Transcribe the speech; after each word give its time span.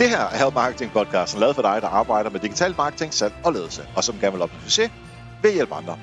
Det 0.00 0.08
her 0.08 0.20
er 0.20 0.36
Help 0.44 0.54
Marketing 0.54 0.92
podcasten, 0.92 1.40
lavet 1.40 1.54
for 1.54 1.62
dig, 1.62 1.82
der 1.82 1.88
arbejder 1.88 2.30
med 2.30 2.40
digital 2.40 2.74
marketing, 2.76 3.14
salg 3.14 3.34
og 3.44 3.52
ledelse, 3.52 3.88
og 3.96 4.04
som 4.04 4.18
gerne 4.18 4.32
vil 4.32 4.42
opnå 4.42 4.60
succes 4.60 4.90
ved 5.42 5.50
at 5.50 5.54
hjælpe 5.54 5.74
andre. 5.74 5.98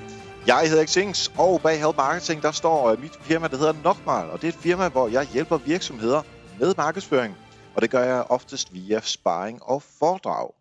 Jeg 0.47 0.70
hedder 0.70 0.86
Xings, 0.86 1.32
og 1.38 1.61
bag 1.61 1.79
Help 1.79 1.97
Marketing, 1.97 2.41
der 2.41 2.52
står 2.52 2.89
øh, 2.89 3.02
mit 3.02 3.11
firma, 3.21 3.47
der 3.47 3.57
hedder 3.57 3.73
Nokmal, 3.83 4.29
og 4.29 4.41
det 4.41 4.47
er 4.47 4.52
et 4.52 4.60
firma, 4.60 4.89
hvor 4.89 5.07
jeg 5.07 5.28
hjælper 5.33 5.57
virksomheder 5.57 6.21
med 6.60 6.73
markedsføring, 6.78 7.36
og 7.75 7.82
det 7.82 7.89
gør 7.89 8.04
jeg 8.04 8.23
oftest 8.29 8.73
via 8.73 9.02
sparring 9.04 9.64
og 9.64 9.83
foredrag. 9.83 10.52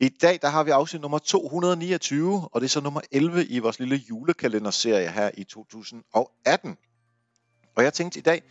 I 0.00 0.08
dag 0.08 0.38
der 0.42 0.48
har 0.48 0.64
vi 0.64 0.70
afsnit 0.70 1.02
nummer 1.02 1.18
229, 1.18 2.48
og 2.52 2.60
det 2.60 2.66
er 2.66 2.70
så 2.70 2.80
nummer 2.80 3.00
11 3.12 3.46
i 3.46 3.58
vores 3.58 3.78
lille 3.78 3.96
julekalenderserie 3.96 5.08
her 5.08 5.30
i 5.34 5.44
2018. 5.44 6.76
Og 7.76 7.84
jeg 7.84 7.92
tænkte 7.92 8.18
i 8.18 8.22
dag, 8.22 8.42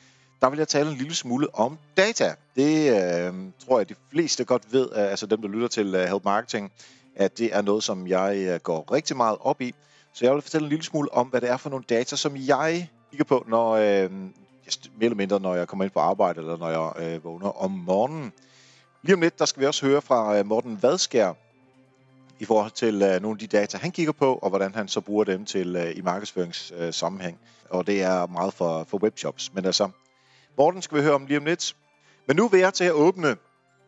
der 0.41 0.49
vil 0.49 0.57
jeg 0.57 0.67
tale 0.67 0.89
en 0.91 0.97
lille 0.97 1.15
smule 1.15 1.55
om 1.55 1.77
data. 1.97 2.35
Det 2.55 2.91
øh, 2.91 3.33
tror 3.65 3.79
jeg, 3.79 3.89
de 3.89 3.95
fleste 4.11 4.45
godt 4.45 4.73
ved, 4.73 4.89
øh, 4.95 5.11
altså 5.11 5.25
dem, 5.25 5.41
der 5.41 5.47
lytter 5.47 5.67
til 5.67 5.95
øh, 5.95 6.05
Help 6.05 6.25
Marketing, 6.25 6.71
at 7.15 7.37
det 7.37 7.55
er 7.55 7.61
noget, 7.61 7.83
som 7.83 8.07
jeg 8.07 8.37
øh, 8.37 8.59
går 8.59 8.91
rigtig 8.91 9.17
meget 9.17 9.37
op 9.41 9.61
i. 9.61 9.73
Så 10.13 10.25
jeg 10.25 10.33
vil 10.33 10.41
fortælle 10.41 10.65
en 10.65 10.69
lille 10.69 10.85
smule 10.85 11.13
om, 11.13 11.27
hvad 11.27 11.41
det 11.41 11.49
er 11.49 11.57
for 11.57 11.69
nogle 11.69 11.85
data, 11.89 12.15
som 12.15 12.37
jeg 12.37 12.89
kigger 13.09 13.25
på, 13.25 13.45
når, 13.47 13.71
øh, 13.71 14.11
mere 14.11 14.31
eller 15.01 15.15
mindre, 15.15 15.39
når 15.39 15.55
jeg 15.55 15.67
kommer 15.67 15.85
ind 15.85 15.91
på 15.91 15.99
arbejde, 15.99 16.39
eller 16.39 16.57
når 16.57 16.69
jeg 16.69 17.13
øh, 17.15 17.23
vågner 17.23 17.63
om 17.63 17.71
morgenen. 17.71 18.33
Lige 19.01 19.13
om 19.13 19.21
lidt, 19.21 19.39
der 19.39 19.45
skal 19.45 19.61
vi 19.61 19.65
også 19.65 19.85
høre 19.85 20.01
fra 20.01 20.37
øh, 20.37 20.45
Morten 20.45 20.83
Vadskær, 20.83 21.33
i 22.39 22.45
forhold 22.45 22.71
til 22.71 23.01
øh, 23.01 23.21
nogle 23.21 23.35
af 23.35 23.39
de 23.39 23.47
data, 23.47 23.77
han 23.77 23.91
kigger 23.91 24.11
på, 24.11 24.35
og 24.35 24.49
hvordan 24.49 24.75
han 24.75 24.87
så 24.87 25.01
bruger 25.01 25.23
dem 25.23 25.45
til 25.45 25.75
øh, 25.75 25.97
i 25.97 26.01
markedsføringssammenhæng. 26.01 27.37
Øh, 27.41 27.77
og 27.77 27.87
det 27.87 28.01
er 28.01 28.27
meget 28.27 28.53
for, 28.53 28.85
for 28.89 28.97
webshops. 28.97 29.53
Men 29.53 29.65
altså, 29.65 29.89
Morten 30.57 30.81
skal 30.81 30.97
vi 30.97 31.03
høre 31.03 31.13
om 31.13 31.25
lige 31.25 31.37
om 31.37 31.45
lidt. 31.45 31.75
Men 32.27 32.35
nu 32.35 32.47
vil 32.47 32.59
jeg 32.59 32.73
til 32.73 32.83
at 32.83 32.91
åbne 32.91 33.35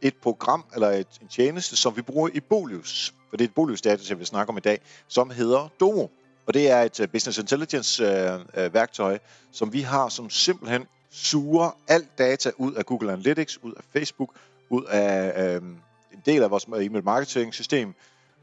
et 0.02 0.16
program, 0.16 0.66
eller 0.74 0.90
et, 0.90 1.08
en 1.22 1.28
tjeneste, 1.28 1.76
som 1.76 1.98
vi 1.98 2.02
bruger 2.02 2.30
i 2.34 2.40
Bolius. 2.40 3.14
For 3.30 3.38
det 3.38 3.44
er 3.44 3.48
et 3.48 3.54
Bolius 3.54 3.82
data, 3.82 4.04
jeg 4.10 4.20
vil 4.20 4.26
snakke 4.26 4.50
om 4.50 4.58
i 4.58 4.60
dag, 4.60 4.80
som 5.08 5.30
hedder 5.30 5.68
Domo. 5.80 6.08
Og 6.48 6.54
det 6.54 6.70
er 6.70 6.82
et 6.82 7.00
øh, 7.00 7.08
Business 7.08 7.38
intelligence-værktøj, 7.40 8.42
øh, 8.58 8.66
øh, 8.66 8.74
værktøj, 8.74 9.20
som 9.52 9.74
vi 9.74 9.82
har, 9.82 10.10
som 10.10 10.30
simpelthen 10.30 10.86
suger 11.12 11.78
alt 11.88 12.18
data 12.18 12.52
ud 12.58 12.74
af 12.74 12.86
Google 12.86 13.12
Analytics, 13.12 13.64
ud 13.64 13.74
af 13.74 13.84
Facebook, 13.94 14.30
ud 14.70 14.84
af 14.84 15.44
øh, 15.46 15.62
en 16.14 16.22
del 16.26 16.44
af 16.44 16.52
vores 16.52 16.64
e-mail 16.64 17.04
marketing 17.04 17.54
system, 17.54 17.94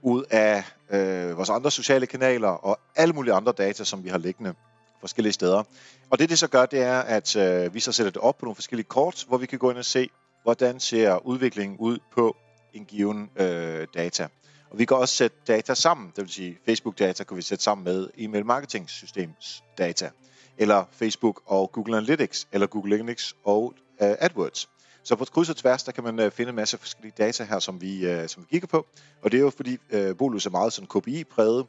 ud 0.02 0.24
af 0.30 0.64
øh, 0.90 1.36
vores 1.36 1.50
andre 1.50 1.70
sociale 1.70 2.06
kanaler 2.06 2.48
og 2.48 2.78
alle 2.96 3.14
mulige 3.14 3.34
andre 3.34 3.52
data, 3.52 3.84
som 3.84 4.04
vi 4.04 4.08
har 4.08 4.18
liggende 4.18 4.54
forskellige 5.00 5.32
steder. 5.32 5.62
Og 6.10 6.18
det 6.18 6.30
det 6.30 6.38
så 6.38 6.48
gør, 6.48 6.66
det 6.66 6.82
er, 6.82 7.00
at 7.00 7.36
øh, 7.36 7.74
vi 7.74 7.80
så 7.80 7.92
sætter 7.92 8.10
det 8.10 8.22
op 8.22 8.38
på 8.38 8.44
nogle 8.46 8.54
forskellige 8.54 8.86
kort, 8.86 9.24
hvor 9.28 9.38
vi 9.38 9.46
kan 9.46 9.58
gå 9.58 9.70
ind 9.70 9.78
og 9.78 9.84
se, 9.84 10.10
hvordan 10.42 10.80
ser 10.80 11.26
udviklingen 11.26 11.78
ud 11.78 11.98
på 12.12 12.36
en 12.72 12.84
given 12.84 13.30
øh, 13.36 13.86
data. 13.94 14.28
Og 14.70 14.78
vi 14.78 14.84
kan 14.84 14.96
også 14.96 15.14
sætte 15.14 15.36
data 15.46 15.74
sammen, 15.74 16.12
det 16.16 16.24
vil 16.24 16.32
sige 16.32 16.58
Facebook-data 16.68 17.24
kan 17.24 17.36
vi 17.36 17.42
sætte 17.42 17.64
sammen 17.64 17.84
med 17.84 18.08
e-mail 18.18 18.46
marketing 18.46 18.90
systems 18.90 19.64
data, 19.78 20.10
eller 20.58 20.84
Facebook 20.92 21.42
og 21.46 21.72
Google 21.72 21.96
Analytics, 21.96 22.48
eller 22.52 22.66
Google 22.66 22.94
Analytics 22.94 23.34
og 23.44 23.74
øh, 24.02 24.14
AdWords. 24.18 24.68
Så 25.06 25.16
på 25.16 25.24
kryds 25.24 25.50
og 25.50 25.56
tværs, 25.56 25.82
der 25.82 25.92
kan 25.92 26.04
man 26.04 26.20
øh, 26.20 26.30
finde 26.30 26.50
en 26.50 26.56
masse 26.56 26.78
forskellige 26.78 27.14
data 27.18 27.44
her, 27.44 27.58
som 27.58 27.80
vi, 27.80 28.06
øh, 28.06 28.28
som 28.28 28.42
vi 28.42 28.46
kigger 28.50 28.68
på. 28.68 28.86
Og 29.22 29.32
det 29.32 29.38
er 29.38 29.42
jo 29.42 29.50
fordi, 29.50 29.78
øh, 29.90 30.16
Bolus 30.16 30.46
er 30.46 30.50
meget 30.50 30.72
sådan 30.72 30.88
KPI-præget. 30.88 31.66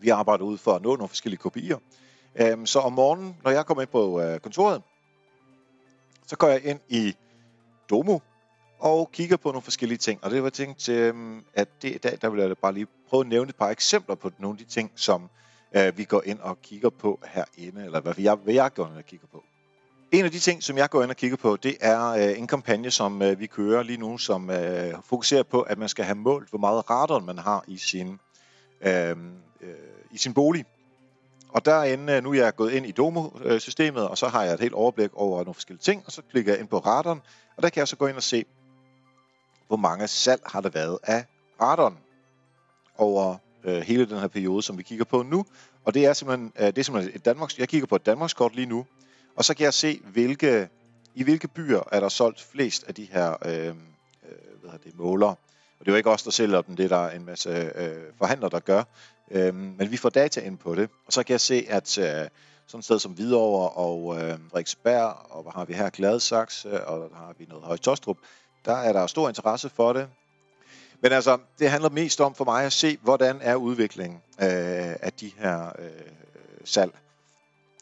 Vi 0.00 0.08
arbejder 0.08 0.44
ud 0.44 0.58
for 0.58 0.72
at 0.72 0.82
nå 0.82 0.96
nogle 0.96 1.08
forskellige 1.08 1.40
KPI'er. 1.46 1.78
Øhm, 2.40 2.66
så 2.66 2.78
om 2.78 2.92
morgenen, 2.92 3.36
når 3.44 3.50
jeg 3.50 3.66
kommer 3.66 3.82
ind 3.82 3.90
på 3.90 4.20
øh, 4.20 4.40
kontoret, 4.40 4.82
så 6.26 6.36
går 6.36 6.48
jeg 6.48 6.64
ind 6.64 6.80
i 6.88 7.16
Domo 7.90 8.18
og 8.78 9.10
kigger 9.12 9.36
på 9.36 9.48
nogle 9.48 9.62
forskellige 9.62 9.98
ting. 9.98 10.24
Og 10.24 10.30
det 10.30 10.42
var 10.42 10.50
tænkt, 10.50 10.88
øhm, 10.88 11.44
at 11.54 11.68
det 11.82 11.94
i 11.94 11.98
dag, 11.98 12.18
der 12.22 12.28
vil 12.28 12.40
jeg 12.40 12.58
bare 12.58 12.72
lige 12.72 12.86
prøve 13.08 13.20
at 13.20 13.26
nævne 13.26 13.48
et 13.48 13.56
par 13.56 13.68
eksempler 13.68 14.14
på 14.14 14.30
nogle 14.38 14.54
af 14.54 14.66
de 14.66 14.72
ting, 14.72 14.92
som 14.94 15.28
øh, 15.76 15.98
vi 15.98 16.04
går 16.04 16.22
ind 16.24 16.38
og 16.38 16.62
kigger 16.62 16.90
på 16.90 17.20
herinde, 17.26 17.84
eller 17.84 18.00
hvad 18.00 18.14
jeg, 18.18 18.34
hvad 18.34 18.54
jeg 18.54 18.74
går 18.74 18.86
ind 18.86 18.96
og 18.96 19.04
kigger 19.06 19.26
på. 19.32 19.44
En 20.12 20.24
af 20.24 20.30
de 20.30 20.38
ting, 20.38 20.62
som 20.62 20.78
jeg 20.78 20.90
går 20.90 21.02
ind 21.02 21.10
og 21.10 21.16
kigger 21.16 21.36
på, 21.36 21.56
det 21.56 21.76
er 21.80 22.08
øh, 22.08 22.38
en 22.38 22.46
kampagne, 22.46 22.90
som 22.90 23.22
øh, 23.22 23.40
vi 23.40 23.46
kører 23.46 23.82
lige 23.82 23.98
nu, 23.98 24.18
som 24.18 24.50
øh, 24.50 24.94
fokuserer 25.04 25.42
på, 25.42 25.60
at 25.60 25.78
man 25.78 25.88
skal 25.88 26.04
have 26.04 26.14
målt, 26.14 26.48
hvor 26.48 26.58
meget 26.58 26.90
radon 26.90 27.26
man 27.26 27.38
har 27.38 27.64
i 27.66 27.76
sin, 27.76 28.20
øh, 28.80 29.16
øh, 29.60 29.74
i 30.10 30.18
sin 30.18 30.34
bolig. 30.34 30.64
Og 31.56 31.64
derinde, 31.64 32.12
øh, 32.12 32.22
nu 32.22 32.30
er 32.30 32.34
jeg 32.34 32.56
gået 32.56 32.72
ind 32.72 32.86
i 32.86 32.90
Domo-systemet, 32.90 34.08
og 34.08 34.18
så 34.18 34.28
har 34.28 34.42
jeg 34.42 34.54
et 34.54 34.60
helt 34.60 34.74
overblik 34.74 35.10
over 35.14 35.38
nogle 35.38 35.54
forskellige 35.54 35.82
ting, 35.82 36.02
og 36.06 36.12
så 36.12 36.22
klikker 36.30 36.52
jeg 36.52 36.60
ind 36.60 36.68
på 36.68 36.78
radon, 36.78 37.22
og 37.56 37.62
der 37.62 37.68
kan 37.68 37.80
jeg 37.80 37.88
så 37.88 37.96
gå 37.96 38.06
ind 38.06 38.16
og 38.16 38.22
se, 38.22 38.44
hvor 39.66 39.76
mange 39.76 40.08
salg 40.08 40.42
har 40.46 40.60
der 40.60 40.68
været 40.68 40.98
af 41.02 41.24
radon 41.60 41.98
over 42.98 43.36
øh, 43.64 43.78
hele 43.78 44.06
den 44.06 44.18
her 44.18 44.28
periode, 44.28 44.62
som 44.62 44.78
vi 44.78 44.82
kigger 44.82 45.04
på 45.04 45.22
nu. 45.22 45.46
Og 45.84 45.94
det 45.94 46.06
er 46.06 46.12
simpelthen, 46.12 46.52
øh, 46.58 46.66
det 46.66 46.78
er 46.78 46.82
simpelthen 46.82 47.16
et 47.16 47.24
Danmarks, 47.24 47.58
jeg 47.58 47.68
kigger 47.68 47.86
på 47.86 47.96
et 47.96 48.06
Danmarkskort 48.06 48.54
lige 48.54 48.66
nu, 48.66 48.86
og 49.36 49.44
så 49.44 49.54
kan 49.54 49.64
jeg 49.64 49.74
se, 49.74 50.00
hvilke, 50.04 50.68
i 51.14 51.22
hvilke 51.22 51.48
byer 51.48 51.80
er 51.92 52.00
der 52.00 52.08
solgt 52.08 52.42
flest 52.42 52.84
af 52.88 52.94
de 52.94 53.08
her 53.12 53.36
øh, 53.44 53.66
øh, 53.66 53.74
hvad 54.62 54.78
det, 54.84 54.98
måler. 54.98 55.26
Og 55.78 55.80
det 55.80 55.88
er 55.88 55.92
jo 55.92 55.96
ikke 55.96 56.10
os, 56.10 56.22
der 56.22 56.30
sælger 56.30 56.62
dem, 56.62 56.76
det 56.76 56.84
er 56.84 56.88
der 56.88 57.10
en 57.10 57.24
masse 57.24 57.72
øh, 57.74 57.96
forhandlere, 58.18 58.50
der 58.50 58.60
gør. 58.60 58.82
Øh, 59.30 59.54
men 59.54 59.90
vi 59.90 59.96
får 59.96 60.08
data 60.08 60.40
ind 60.40 60.58
på 60.58 60.74
det. 60.74 60.90
Og 61.06 61.12
så 61.12 61.22
kan 61.22 61.32
jeg 61.32 61.40
se, 61.40 61.66
at 61.68 61.98
øh, 61.98 62.28
sådan 62.66 62.78
et 62.78 62.84
sted 62.84 62.98
som 62.98 63.12
Hvidovre 63.12 63.70
og 63.70 64.22
øh, 64.22 64.38
og 65.30 65.42
hvad 65.42 65.52
har 65.52 65.64
vi 65.64 65.72
her, 65.72 65.90
Gladsaxe, 65.90 66.86
og 66.86 67.10
der 67.10 67.16
har 67.16 67.34
vi 67.38 67.44
noget 67.48 67.64
Højtostrup, 67.64 68.16
der 68.64 68.76
er 68.76 68.92
der 68.92 69.06
stor 69.06 69.28
interesse 69.28 69.68
for 69.68 69.92
det. 69.92 70.08
Men 71.00 71.12
altså, 71.12 71.38
det 71.58 71.70
handler 71.70 71.90
mest 71.90 72.20
om 72.20 72.34
for 72.34 72.44
mig 72.44 72.64
at 72.64 72.72
se, 72.72 72.98
hvordan 73.02 73.38
er 73.42 73.54
udviklingen 73.54 74.20
øh, 74.40 74.96
af 75.00 75.12
de 75.20 75.32
her 75.38 75.72
øh, 75.78 75.90
salg. 76.64 76.92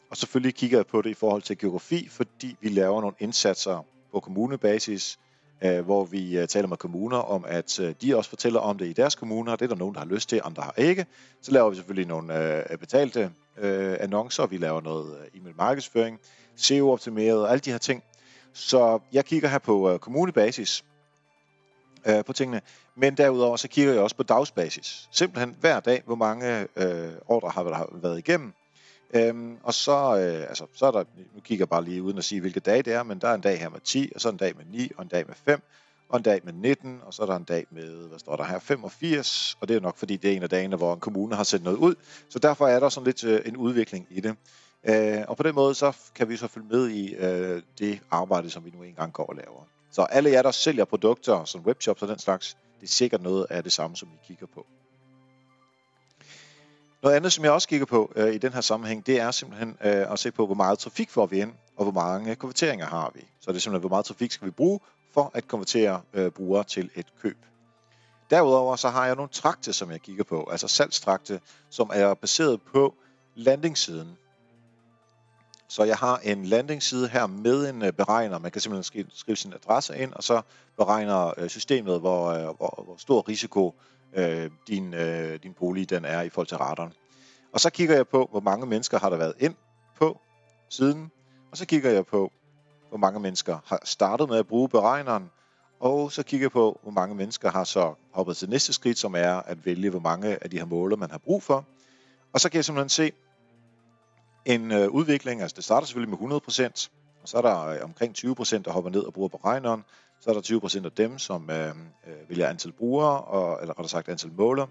Og 0.09 0.17
selvfølgelig 0.17 0.55
kigger 0.55 0.77
jeg 0.77 0.87
på 0.87 1.01
det 1.01 1.09
i 1.09 1.13
forhold 1.13 1.41
til 1.41 1.57
geografi, 1.57 2.09
fordi 2.09 2.57
vi 2.61 2.69
laver 2.69 3.01
nogle 3.01 3.15
indsatser 3.19 3.85
på 4.11 4.19
kommunebasis, 4.19 5.19
Øh, 5.61 5.85
hvor 5.85 6.03
vi 6.05 6.37
øh, 6.37 6.47
taler 6.47 6.67
med 6.67 6.77
kommuner 6.77 7.17
om, 7.17 7.45
at 7.47 7.79
øh, 7.79 7.95
de 8.01 8.17
også 8.17 8.29
fortæller 8.29 8.59
om 8.59 8.77
det 8.77 8.87
i 8.87 8.93
deres 8.93 9.15
kommuner. 9.15 9.55
Det 9.55 9.65
er 9.65 9.69
der 9.69 9.75
nogen, 9.75 9.95
der 9.95 9.99
har 9.99 10.07
lyst 10.07 10.29
til, 10.29 10.41
andre 10.43 10.63
har 10.63 10.73
ikke. 10.77 11.05
Så 11.41 11.51
laver 11.51 11.69
vi 11.69 11.75
selvfølgelig 11.75 12.07
nogle 12.07 12.63
betalte 12.79 13.31
annoncer, 13.99 14.45
vi 14.45 14.57
laver 14.57 14.81
noget 14.81 15.17
e-mail 15.33 15.55
markedsføring, 15.57 16.19
SEO-optimeret 16.55 17.41
og 17.41 17.51
alle 17.51 17.59
de 17.59 17.71
her 17.71 17.77
ting. 17.77 18.03
Så 18.53 18.99
jeg 19.13 19.25
kigger 19.25 19.49
her 19.49 19.59
på 19.59 19.97
kommunebasis 20.01 20.83
på 22.25 22.33
tingene, 22.33 22.61
men 22.95 23.17
derudover 23.17 23.57
så 23.57 23.67
kigger 23.67 23.93
jeg 23.93 24.01
også 24.01 24.15
på 24.15 24.23
dagsbasis. 24.23 25.07
Simpelthen 25.11 25.55
hver 25.59 25.79
dag, 25.79 26.01
hvor 26.05 26.15
mange 26.15 26.67
øh, 26.75 27.11
ordre 27.27 27.49
har 27.49 27.89
været 28.01 28.17
igennem, 28.17 28.53
Øhm, 29.15 29.57
og 29.63 29.73
så, 29.73 30.17
øh, 30.17 30.49
altså, 30.49 30.65
så 30.73 30.85
er 30.85 30.91
der, 30.91 31.03
nu 31.35 31.41
kigger 31.41 31.63
jeg 31.63 31.69
bare 31.69 31.83
lige 31.83 32.03
uden 32.03 32.17
at 32.17 32.23
sige, 32.23 32.41
hvilke 32.41 32.59
dage 32.59 32.81
det 32.81 32.93
er, 32.93 33.03
men 33.03 33.19
der 33.19 33.27
er 33.27 33.33
en 33.33 33.41
dag 33.41 33.59
her 33.59 33.69
med 33.69 33.79
10, 33.79 34.11
og 34.15 34.21
så 34.21 34.29
en 34.29 34.37
dag 34.37 34.55
med 34.57 34.65
9, 34.65 34.91
og 34.97 35.03
en 35.03 35.07
dag 35.07 35.27
med 35.27 35.35
5, 35.35 35.61
og 36.09 36.17
en 36.17 36.23
dag 36.23 36.41
med 36.43 36.53
19, 36.53 37.01
og 37.05 37.13
så 37.13 37.21
er 37.21 37.25
der 37.25 37.35
en 37.35 37.43
dag 37.43 37.65
med, 37.71 38.07
hvad 38.07 38.19
står 38.19 38.35
der 38.35 38.43
her, 38.43 38.59
85, 38.59 39.57
og 39.61 39.67
det 39.67 39.75
er 39.75 39.79
nok 39.79 39.97
fordi, 39.97 40.17
det 40.17 40.31
er 40.31 40.35
en 40.35 40.43
af 40.43 40.49
dagene, 40.49 40.75
hvor 40.75 40.93
en 40.93 40.99
kommune 40.99 41.35
har 41.35 41.43
sendt 41.43 41.63
noget 41.63 41.77
ud, 41.77 41.95
så 42.29 42.39
derfor 42.39 42.67
er 42.67 42.79
der 42.79 42.89
sådan 42.89 43.05
lidt 43.05 43.23
øh, 43.23 43.41
en 43.45 43.57
udvikling 43.57 44.07
i 44.09 44.19
det. 44.19 44.35
Øh, 44.83 45.23
og 45.27 45.37
på 45.37 45.43
den 45.43 45.55
måde, 45.55 45.75
så 45.75 45.97
kan 46.15 46.29
vi 46.29 46.37
så 46.37 46.47
følge 46.47 46.67
med 46.67 46.89
i 46.89 47.13
øh, 47.15 47.61
det 47.79 47.99
arbejde, 48.11 48.49
som 48.49 48.65
vi 48.65 48.69
nu 48.69 48.83
engang 48.83 49.13
går 49.13 49.25
og 49.25 49.35
laver. 49.35 49.67
Så 49.91 50.01
alle 50.01 50.29
jer, 50.29 50.41
der 50.41 50.51
sælger 50.51 50.85
produkter, 50.85 51.45
som 51.45 51.61
webshops 51.61 52.01
og 52.01 52.07
den 52.07 52.19
slags, 52.19 52.57
det 52.81 52.87
er 52.87 52.91
sikkert 52.91 53.21
noget 53.21 53.47
af 53.49 53.63
det 53.63 53.71
samme, 53.71 53.95
som 53.95 54.09
vi 54.11 54.17
kigger 54.27 54.47
på. 54.53 54.65
Noget 57.05 57.15
andet, 57.15 57.33
som 57.33 57.43
jeg 57.43 57.51
også 57.51 57.67
kigger 57.67 57.85
på 57.85 58.11
øh, 58.15 58.33
i 58.33 58.37
den 58.37 58.53
her 58.53 58.61
sammenhæng, 58.61 59.05
det 59.05 59.19
er 59.21 59.31
simpelthen 59.31 59.69
øh, 59.69 60.11
at 60.11 60.19
se 60.19 60.31
på, 60.31 60.45
hvor 60.45 60.55
meget 60.55 60.79
trafik 60.79 61.09
får 61.09 61.25
vi 61.25 61.41
ind, 61.41 61.53
og 61.77 61.83
hvor 61.83 61.91
mange 61.91 62.35
konverteringer 62.35 62.85
har 62.85 63.11
vi. 63.15 63.19
Så 63.41 63.51
det 63.51 63.57
er 63.57 63.61
simpelthen, 63.61 63.79
hvor 63.79 63.89
meget 63.89 64.05
trafik 64.05 64.31
skal 64.31 64.45
vi 64.45 64.51
bruge 64.51 64.79
for 65.13 65.31
at 65.33 65.47
konvertere 65.47 66.01
øh, 66.13 66.31
brugere 66.31 66.63
til 66.63 66.89
et 66.95 67.05
køb. 67.21 67.37
Derudover 68.29 68.75
så 68.75 68.89
har 68.89 69.05
jeg 69.05 69.15
nogle 69.15 69.29
trakte, 69.29 69.73
som 69.73 69.91
jeg 69.91 70.01
kigger 70.01 70.23
på, 70.23 70.47
altså 70.51 70.67
salgstrakte, 70.67 71.39
som 71.69 71.89
er 71.93 72.13
baseret 72.13 72.61
på 72.61 72.93
landingssiden. 73.35 74.17
Så 75.67 75.83
jeg 75.83 75.97
har 75.97 76.17
en 76.23 76.45
landingsside 76.45 77.07
her 77.07 77.27
med 77.27 77.69
en 77.69 77.81
øh, 77.81 77.93
beregner. 77.93 78.39
Man 78.39 78.51
kan 78.51 78.61
simpelthen 78.61 79.07
skrive 79.13 79.37
sin 79.37 79.53
adresse 79.53 79.97
ind, 79.97 80.13
og 80.13 80.23
så 80.23 80.41
beregner 80.77 81.33
øh, 81.37 81.49
systemet, 81.49 81.99
hvor, 81.99 82.27
øh, 82.27 82.43
hvor, 82.43 82.83
hvor 82.85 82.95
stor 82.97 83.29
risiko 83.29 83.75
øh, 84.15 84.51
din, 84.67 84.93
øh, 84.93 85.39
din 85.43 85.53
bolig 85.53 85.89
den 85.89 86.05
er 86.05 86.21
i 86.21 86.29
forhold 86.29 86.47
til 86.47 86.57
radaren. 86.57 86.93
Og 87.53 87.59
så 87.59 87.69
kigger 87.69 87.95
jeg 87.95 88.07
på, 88.07 88.27
hvor 88.31 88.39
mange 88.39 88.65
mennesker 88.65 88.99
har 88.99 89.09
der 89.09 89.17
været 89.17 89.33
ind 89.39 89.55
på 89.95 90.19
siden, 90.69 91.11
og 91.51 91.57
så 91.57 91.65
kigger 91.65 91.91
jeg 91.91 92.05
på, 92.05 92.31
hvor 92.89 92.97
mange 92.97 93.19
mennesker 93.19 93.57
har 93.65 93.79
startet 93.83 94.29
med 94.29 94.37
at 94.37 94.47
bruge 94.47 94.69
beregneren, 94.69 95.29
og 95.79 96.11
så 96.11 96.23
kigger 96.23 96.43
jeg 96.43 96.51
på, 96.51 96.79
hvor 96.83 96.91
mange 96.91 97.15
mennesker 97.15 97.51
har 97.51 97.63
så 97.63 97.93
hoppet 98.11 98.37
til 98.37 98.49
næste 98.49 98.73
skridt, 98.73 98.97
som 98.97 99.15
er 99.15 99.33
at 99.33 99.65
vælge, 99.65 99.89
hvor 99.89 99.99
mange 99.99 100.43
af 100.43 100.49
de 100.49 100.57
her 100.57 100.65
måler, 100.65 100.97
man 100.97 101.11
har 101.11 101.17
brug 101.17 101.43
for. 101.43 101.65
Og 102.33 102.39
så 102.39 102.49
kan 102.49 102.55
jeg 102.55 102.65
simpelthen 102.65 102.89
se 102.89 103.11
en 104.45 104.71
øh, 104.71 104.89
udvikling, 104.89 105.41
altså 105.41 105.55
det 105.55 105.63
starter 105.63 105.87
selvfølgelig 105.87 106.19
med 106.19 106.41
100%, 106.47 106.89
og 107.21 107.29
så 107.29 107.37
er 107.37 107.41
der 107.41 107.67
øh, 107.67 107.83
omkring 107.83 108.15
20%, 108.17 108.57
der 108.57 108.71
hopper 108.71 108.91
ned 108.91 109.01
og 109.01 109.13
bruger 109.13 109.29
beregneren 109.29 109.83
så 110.19 110.29
er 110.29 110.33
der 110.33 110.41
20% 110.41 110.85
af 110.85 110.91
dem, 110.91 111.19
som 111.19 111.49
øh, 111.49 111.69
øh, 112.07 112.29
vælger 112.29 112.49
antal 112.49 112.71
brugere, 112.71 113.21
og, 113.21 113.61
eller 113.61 113.73
rettere 113.73 113.89
sagt 113.89 114.09
antal 114.09 114.31
måler. 114.31 114.63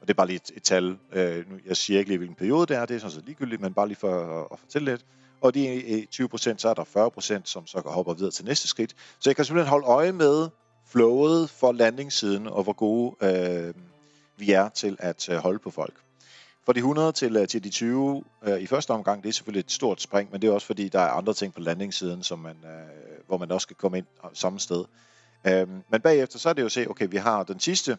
Og 0.00 0.08
det 0.08 0.10
er 0.10 0.14
bare 0.14 0.26
lige 0.26 0.36
et, 0.36 0.50
et 0.56 0.62
tal. 0.62 0.98
Øh, 1.12 1.50
nu, 1.50 1.58
jeg 1.66 1.76
siger 1.76 1.98
ikke 1.98 2.10
lige, 2.10 2.18
hvilken 2.18 2.36
periode 2.36 2.66
det 2.66 2.76
er, 2.76 2.86
det 2.86 2.94
er 2.94 2.98
sådan 2.98 3.10
set 3.10 3.24
ligegyldigt, 3.24 3.60
men 3.60 3.74
bare 3.74 3.88
lige 3.88 3.98
for 3.98 4.40
at, 4.40 4.46
at 4.52 4.58
fortælle 4.58 4.90
lidt. 4.90 5.04
Og 5.40 5.54
de 5.54 6.06
20%, 6.14 6.54
så 6.56 6.68
er 6.68 6.74
der 6.74 7.38
40%, 7.38 7.40
som 7.44 7.66
så 7.66 7.82
hopper 7.86 8.14
videre 8.14 8.30
til 8.30 8.44
næste 8.44 8.68
skridt. 8.68 8.94
Så 9.20 9.30
jeg 9.30 9.36
kan 9.36 9.44
simpelthen 9.44 9.70
holde 9.70 9.86
øje 9.86 10.12
med 10.12 10.48
flowet 10.86 11.50
for 11.50 11.72
landingssiden, 11.72 12.46
og 12.46 12.62
hvor 12.62 12.72
gode 12.72 13.16
øh, 13.22 13.74
vi 14.36 14.52
er 14.52 14.68
til 14.68 14.96
at 14.98 15.28
øh, 15.28 15.36
holde 15.36 15.58
på 15.58 15.70
folk 15.70 15.94
fra 16.68 16.72
de 16.72 16.78
100 16.78 17.12
til, 17.12 17.36
øh, 17.36 17.48
til 17.48 17.64
de 17.64 17.70
20 17.70 18.24
øh, 18.42 18.60
i 18.60 18.66
første 18.66 18.90
omgang, 18.90 19.22
det 19.22 19.28
er 19.28 19.32
selvfølgelig 19.32 19.60
et 19.60 19.72
stort 19.72 20.02
spring, 20.02 20.28
men 20.32 20.42
det 20.42 20.48
er 20.48 20.52
også 20.52 20.66
fordi, 20.66 20.88
der 20.88 21.00
er 21.00 21.10
andre 21.10 21.34
ting 21.34 21.54
på 21.54 21.60
landingssiden, 21.60 22.22
som 22.22 22.38
man, 22.38 22.56
øh, 22.64 23.26
hvor 23.26 23.38
man 23.38 23.50
også 23.52 23.64
skal 23.64 23.76
komme 23.76 23.98
ind 23.98 24.06
samme 24.34 24.60
sted. 24.60 24.84
Øh, 25.46 25.68
men 25.68 26.00
bagefter, 26.00 26.38
så 26.38 26.48
er 26.48 26.52
det 26.52 26.62
jo 26.62 26.66
at 26.66 26.72
se, 26.72 26.90
okay, 26.90 27.06
vi 27.10 27.16
har 27.16 27.42
den 27.42 27.60
sidste, 27.60 27.98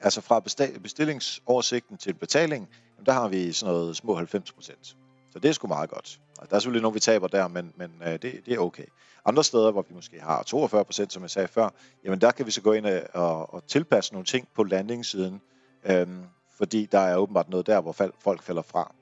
altså 0.00 0.20
fra 0.20 0.40
bestillingsoversigten 0.82 1.96
til 1.96 2.14
betaling, 2.14 2.68
der 3.06 3.12
har 3.12 3.28
vi 3.28 3.52
sådan 3.52 3.74
noget 3.74 3.96
små 3.96 4.14
90 4.14 4.52
procent. 4.52 4.96
Så 5.32 5.38
det 5.38 5.48
er 5.48 5.52
sgu 5.52 5.66
meget 5.66 5.90
godt. 5.90 6.20
Der 6.50 6.56
er 6.56 6.58
selvfølgelig 6.58 6.82
nogle, 6.82 6.94
vi 6.94 7.00
taber 7.00 7.26
der, 7.26 7.48
men, 7.48 7.72
men 7.76 7.90
øh, 8.06 8.12
det, 8.12 8.22
det 8.22 8.48
er 8.48 8.58
okay. 8.58 8.86
Andre 9.24 9.44
steder, 9.44 9.70
hvor 9.70 9.84
vi 9.88 9.94
måske 9.94 10.20
har 10.20 10.42
42 10.42 10.84
procent, 10.84 11.12
som 11.12 11.22
jeg 11.22 11.30
sagde 11.30 11.48
før, 11.48 11.68
jamen 12.04 12.20
der 12.20 12.30
kan 12.30 12.46
vi 12.46 12.50
så 12.50 12.62
gå 12.62 12.72
ind 12.72 12.88
øh, 12.88 13.02
og, 13.14 13.54
og 13.54 13.66
tilpasse 13.66 14.12
nogle 14.12 14.26
ting 14.26 14.48
på 14.54 14.64
landingssiden, 14.64 15.40
øhm, 15.84 16.24
fordi 16.58 16.86
der 16.92 16.98
er 16.98 17.16
åbenbart 17.16 17.48
noget 17.48 17.66
der, 17.66 17.80
hvor 17.80 17.92
folk 18.20 18.42
falder 18.42 18.62
fra. 18.62 18.94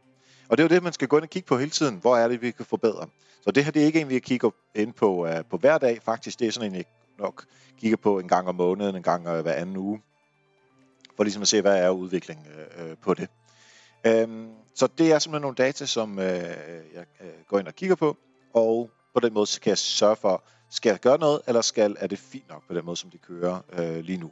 Og 0.49 0.57
det 0.57 0.65
er 0.65 0.69
jo 0.69 0.75
det, 0.75 0.83
man 0.83 0.93
skal 0.93 1.09
gå 1.09 1.17
ind 1.17 1.23
og 1.23 1.31
kigge 1.31 1.47
på 1.47 1.59
hele 1.59 1.71
tiden. 1.71 1.97
Hvor 1.97 2.17
er 2.17 2.29
det, 2.29 2.43
vi 2.43 2.51
kan 2.51 2.65
forbedre? 2.65 3.07
Så 3.41 3.51
det 3.51 3.65
her 3.65 3.73
det 3.73 3.83
er 3.83 3.87
ikke 3.87 4.01
en, 4.01 4.09
vi 4.09 4.19
kigger 4.19 4.51
ind 4.75 4.93
på, 4.93 5.27
uh, 5.27 5.45
på 5.51 5.57
hver 5.57 5.79
dag. 5.79 6.03
Faktisk, 6.03 6.39
det 6.39 6.49
er 6.49 6.53
sådan 6.53 6.71
en, 6.71 6.77
jeg 6.77 6.85
nok 7.19 7.45
kigger 7.81 7.97
på 7.97 8.19
en 8.19 8.29
gang 8.29 8.49
om 8.49 8.55
måneden, 8.55 8.97
en 8.97 9.03
gang 9.03 9.29
uh, 9.29 9.41
hver 9.41 9.53
anden 9.53 9.77
uge. 9.77 10.03
For 11.17 11.25
ligesom 11.25 11.43
at 11.43 11.49
se, 11.49 11.61
hvad 11.61 11.79
er 11.79 11.91
udviklingen 11.91 12.47
uh, 12.83 12.97
på 13.03 13.15
det. 13.15 13.29
Um, 14.25 14.51
så 14.75 14.87
det 14.87 15.13
er 15.13 15.19
simpelthen 15.19 15.43
nogle 15.43 15.55
data, 15.55 15.87
som 15.87 16.19
uh, 16.19 16.25
jeg 16.25 17.05
uh, 17.21 17.27
går 17.49 17.59
ind 17.59 17.69
og 17.69 17.75
kigger 17.75 17.97
på. 17.97 18.17
Og 18.55 18.91
på 19.15 19.21
den 19.21 19.35
måde 19.35 19.47
så 19.47 19.61
kan 19.61 19.71
jeg 19.71 19.79
sørge 19.79 20.17
for, 20.17 20.43
skal 20.71 20.91
jeg 20.91 21.01
gøre 21.01 21.19
noget, 21.19 21.41
eller 21.47 21.61
skal 21.61 21.97
er 21.99 22.07
det 22.07 22.19
fint 22.19 22.49
nok 22.49 22.67
på 22.69 22.75
den 22.75 22.85
måde, 22.85 22.97
som 22.97 23.11
de 23.11 23.19
kører 23.19 23.61
uh, 23.79 23.97
lige 23.97 24.19
nu. 24.19 24.31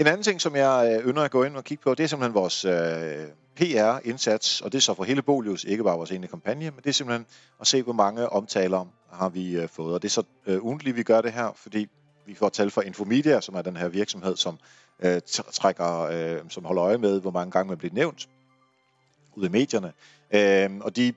En 0.00 0.06
anden 0.06 0.22
ting, 0.22 0.40
som 0.40 0.56
jeg 0.56 1.00
øh, 1.04 1.10
ynder 1.10 1.22
at 1.22 1.30
gå 1.30 1.44
ind 1.44 1.56
og 1.56 1.64
kigge 1.64 1.82
på, 1.82 1.94
det 1.94 2.04
er 2.04 2.08
simpelthen 2.08 2.34
vores 2.34 2.64
øh, 2.64 3.28
PR-indsats, 3.56 4.60
og 4.60 4.72
det 4.72 4.78
er 4.78 4.82
så 4.82 4.94
for 4.94 5.04
hele 5.04 5.22
Bolius, 5.22 5.64
ikke 5.64 5.84
bare 5.84 5.96
vores 5.96 6.10
ene 6.10 6.26
kampagne, 6.26 6.64
men 6.64 6.76
det 6.76 6.86
er 6.86 6.92
simpelthen 6.92 7.26
at 7.60 7.66
se, 7.66 7.82
hvor 7.82 7.92
mange 7.92 8.28
omtaler 8.28 8.86
har 9.12 9.28
vi 9.28 9.56
øh, 9.56 9.68
fået. 9.68 9.94
Og 9.94 10.02
det 10.02 10.08
er 10.08 10.12
så 10.12 10.22
øh, 10.46 10.64
ugentligt, 10.64 10.96
vi 10.96 11.02
gør 11.02 11.20
det 11.20 11.32
her, 11.32 11.52
fordi 11.56 11.88
vi 12.26 12.34
får 12.34 12.48
tal 12.48 12.70
fra 12.70 12.82
Infomedia, 12.82 13.40
som 13.40 13.54
er 13.54 13.62
den 13.62 13.76
her 13.76 13.88
virksomhed, 13.88 14.36
som 14.36 14.58
øh, 15.00 15.20
trækker, 15.52 16.00
øh, 16.00 16.40
som 16.48 16.64
holder 16.64 16.84
øje 16.84 16.98
med, 16.98 17.20
hvor 17.20 17.30
mange 17.30 17.50
gange 17.50 17.68
man 17.68 17.78
bliver 17.78 17.94
nævnt 17.94 18.28
ud 19.34 19.46
i 19.46 19.48
medierne. 19.48 19.92
Øh, 20.30 20.70
og 20.80 20.96
de 20.96 21.14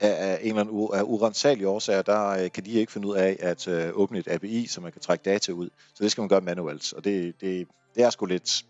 af 0.00 0.38
en 0.42 0.48
eller 0.48 0.60
anden 0.60 0.88
af 0.92 1.02
urensagelige 1.02 1.68
årsager, 1.68 2.02
der 2.02 2.28
øh, 2.28 2.50
kan 2.50 2.64
de 2.64 2.70
ikke 2.70 2.92
finde 2.92 3.08
ud 3.08 3.16
af 3.16 3.36
at 3.40 3.68
øh, 3.68 3.90
åbne 3.94 4.18
et 4.18 4.28
API, 4.28 4.66
så 4.66 4.80
man 4.80 4.92
kan 4.92 5.00
trække 5.00 5.22
data 5.22 5.52
ud. 5.52 5.70
Så 5.94 6.04
det 6.04 6.10
skal 6.10 6.22
man 6.22 6.28
gøre 6.28 6.40
manuelt, 6.40 6.92
og 6.92 7.04
det, 7.04 7.40
det, 7.40 7.68
det 7.96 8.04
er 8.04 8.10
sgu 8.10 8.26
lidt 8.26 8.64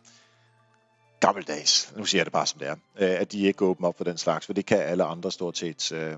gammeldags, 1.20 1.93
nu 1.96 2.05
siger 2.05 2.20
jeg 2.20 2.26
det 2.26 2.32
bare 2.32 2.46
som 2.46 2.58
det 2.58 2.69
er, 2.69 2.76
øh, 2.99 3.20
at 3.20 3.32
de 3.32 3.40
ikke 3.40 3.64
åbner 3.64 3.88
op 3.88 3.96
for 3.96 4.05
den 4.05 4.19
slags, 4.19 4.46
for 4.46 4.52
det 4.52 4.67
kan 4.67 4.78
alle 4.78 5.05
andre 5.05 5.32
stort 5.32 5.58
set. 5.58 5.93
Øh, 5.93 6.12
øh, 6.12 6.17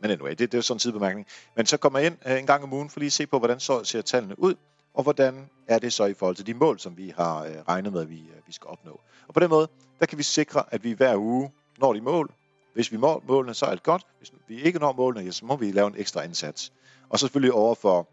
men 0.00 0.10
anyway, 0.10 0.30
det, 0.30 0.52
det 0.52 0.54
er 0.54 0.60
sådan 0.60 0.76
en 0.76 0.80
sidebemærkning. 0.80 1.26
Men 1.56 1.66
så 1.66 1.76
kommer 1.76 1.98
jeg 1.98 2.06
ind 2.06 2.16
øh, 2.26 2.38
en 2.38 2.46
gang 2.46 2.64
om 2.64 2.72
ugen 2.72 2.90
for 2.90 3.00
lige 3.00 3.06
at 3.06 3.12
se 3.12 3.26
på, 3.26 3.38
hvordan 3.38 3.60
så 3.60 3.84
ser 3.84 4.02
tallene 4.02 4.38
ud, 4.38 4.54
og 4.94 5.02
hvordan 5.02 5.50
er 5.68 5.78
det 5.78 5.92
så 5.92 6.04
i 6.04 6.14
forhold 6.14 6.36
til 6.36 6.46
de 6.46 6.54
mål, 6.54 6.80
som 6.80 6.96
vi 6.96 7.14
har 7.16 7.44
øh, 7.44 7.54
regnet 7.68 7.92
med, 7.92 8.00
at 8.00 8.10
vi, 8.10 8.18
øh, 8.18 8.46
vi 8.46 8.52
skal 8.52 8.68
opnå. 8.68 9.00
Og 9.28 9.34
på 9.34 9.40
den 9.40 9.50
måde, 9.50 9.68
der 10.00 10.06
kan 10.06 10.18
vi 10.18 10.22
sikre, 10.22 10.64
at 10.70 10.84
vi 10.84 10.92
hver 10.92 11.16
uge 11.16 11.52
når 11.78 11.92
de 11.92 12.00
mål. 12.00 12.32
Hvis 12.74 12.92
vi 12.92 12.96
når 12.96 13.22
målene, 13.26 13.54
så 13.54 13.66
er 13.66 13.70
alt 13.70 13.82
godt. 13.82 14.06
Hvis 14.18 14.32
vi 14.48 14.62
ikke 14.62 14.78
når 14.78 14.92
målene, 14.92 15.24
ja, 15.24 15.30
så 15.30 15.44
må 15.44 15.56
vi 15.56 15.72
lave 15.72 15.86
en 15.86 15.94
ekstra 15.96 16.22
indsats. 16.22 16.72
Og 17.08 17.18
så 17.18 17.26
selvfølgelig 17.26 17.52
over 17.52 17.74
for 17.74 18.08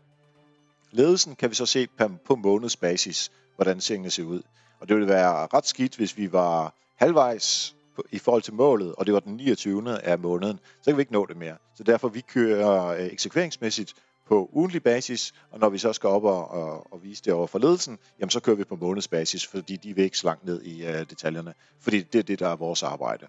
ledelsen 0.91 1.35
kan 1.35 1.49
vi 1.49 1.55
så 1.55 1.65
se 1.65 1.87
på 2.25 2.35
månedsbasis, 2.35 3.31
hvordan 3.55 3.79
tingene 3.79 4.11
ser 4.11 4.23
ud. 4.23 4.41
Og 4.79 4.89
det 4.89 4.95
ville 4.95 5.09
være 5.09 5.47
ret 5.53 5.67
skidt, 5.67 5.95
hvis 5.95 6.17
vi 6.17 6.31
var 6.31 6.73
halvvejs 6.95 7.75
i 8.11 8.19
forhold 8.19 8.41
til 8.41 8.53
målet, 8.53 8.95
og 8.95 9.05
det 9.05 9.13
var 9.13 9.19
den 9.19 9.35
29. 9.35 10.01
af 10.03 10.19
måneden, 10.19 10.59
så 10.81 10.91
kan 10.91 10.97
vi 10.97 11.01
ikke 11.01 11.13
nå 11.13 11.25
det 11.25 11.37
mere. 11.37 11.55
Så 11.75 11.83
derfor 11.83 12.07
vi 12.07 12.21
kører 12.21 12.85
øh, 12.85 13.05
eksekveringsmæssigt 13.05 13.93
på 14.27 14.49
ugentlig 14.51 14.83
basis, 14.83 15.33
og 15.51 15.59
når 15.59 15.69
vi 15.69 15.77
så 15.77 15.93
skal 15.93 16.09
op 16.09 16.23
og, 16.23 16.51
og, 16.51 16.93
og 16.93 17.03
vise 17.03 17.23
det 17.23 17.33
over 17.33 17.47
for 17.47 17.59
ledelsen, 17.59 17.97
jamen 18.19 18.29
så 18.29 18.39
kører 18.39 18.55
vi 18.55 18.63
på 18.63 18.75
månedsbasis, 18.75 19.47
fordi 19.47 19.75
de 19.75 19.95
vil 19.95 20.03
ikke 20.03 20.17
så 20.17 20.27
langt 20.27 20.45
ned 20.45 20.61
i 20.61 20.87
uh, 20.87 20.93
detaljerne, 20.93 21.53
fordi 21.81 22.01
det 22.01 22.19
er 22.19 22.23
det, 22.23 22.39
der 22.39 22.47
er 22.47 22.55
vores 22.55 22.83
arbejde. 22.83 23.27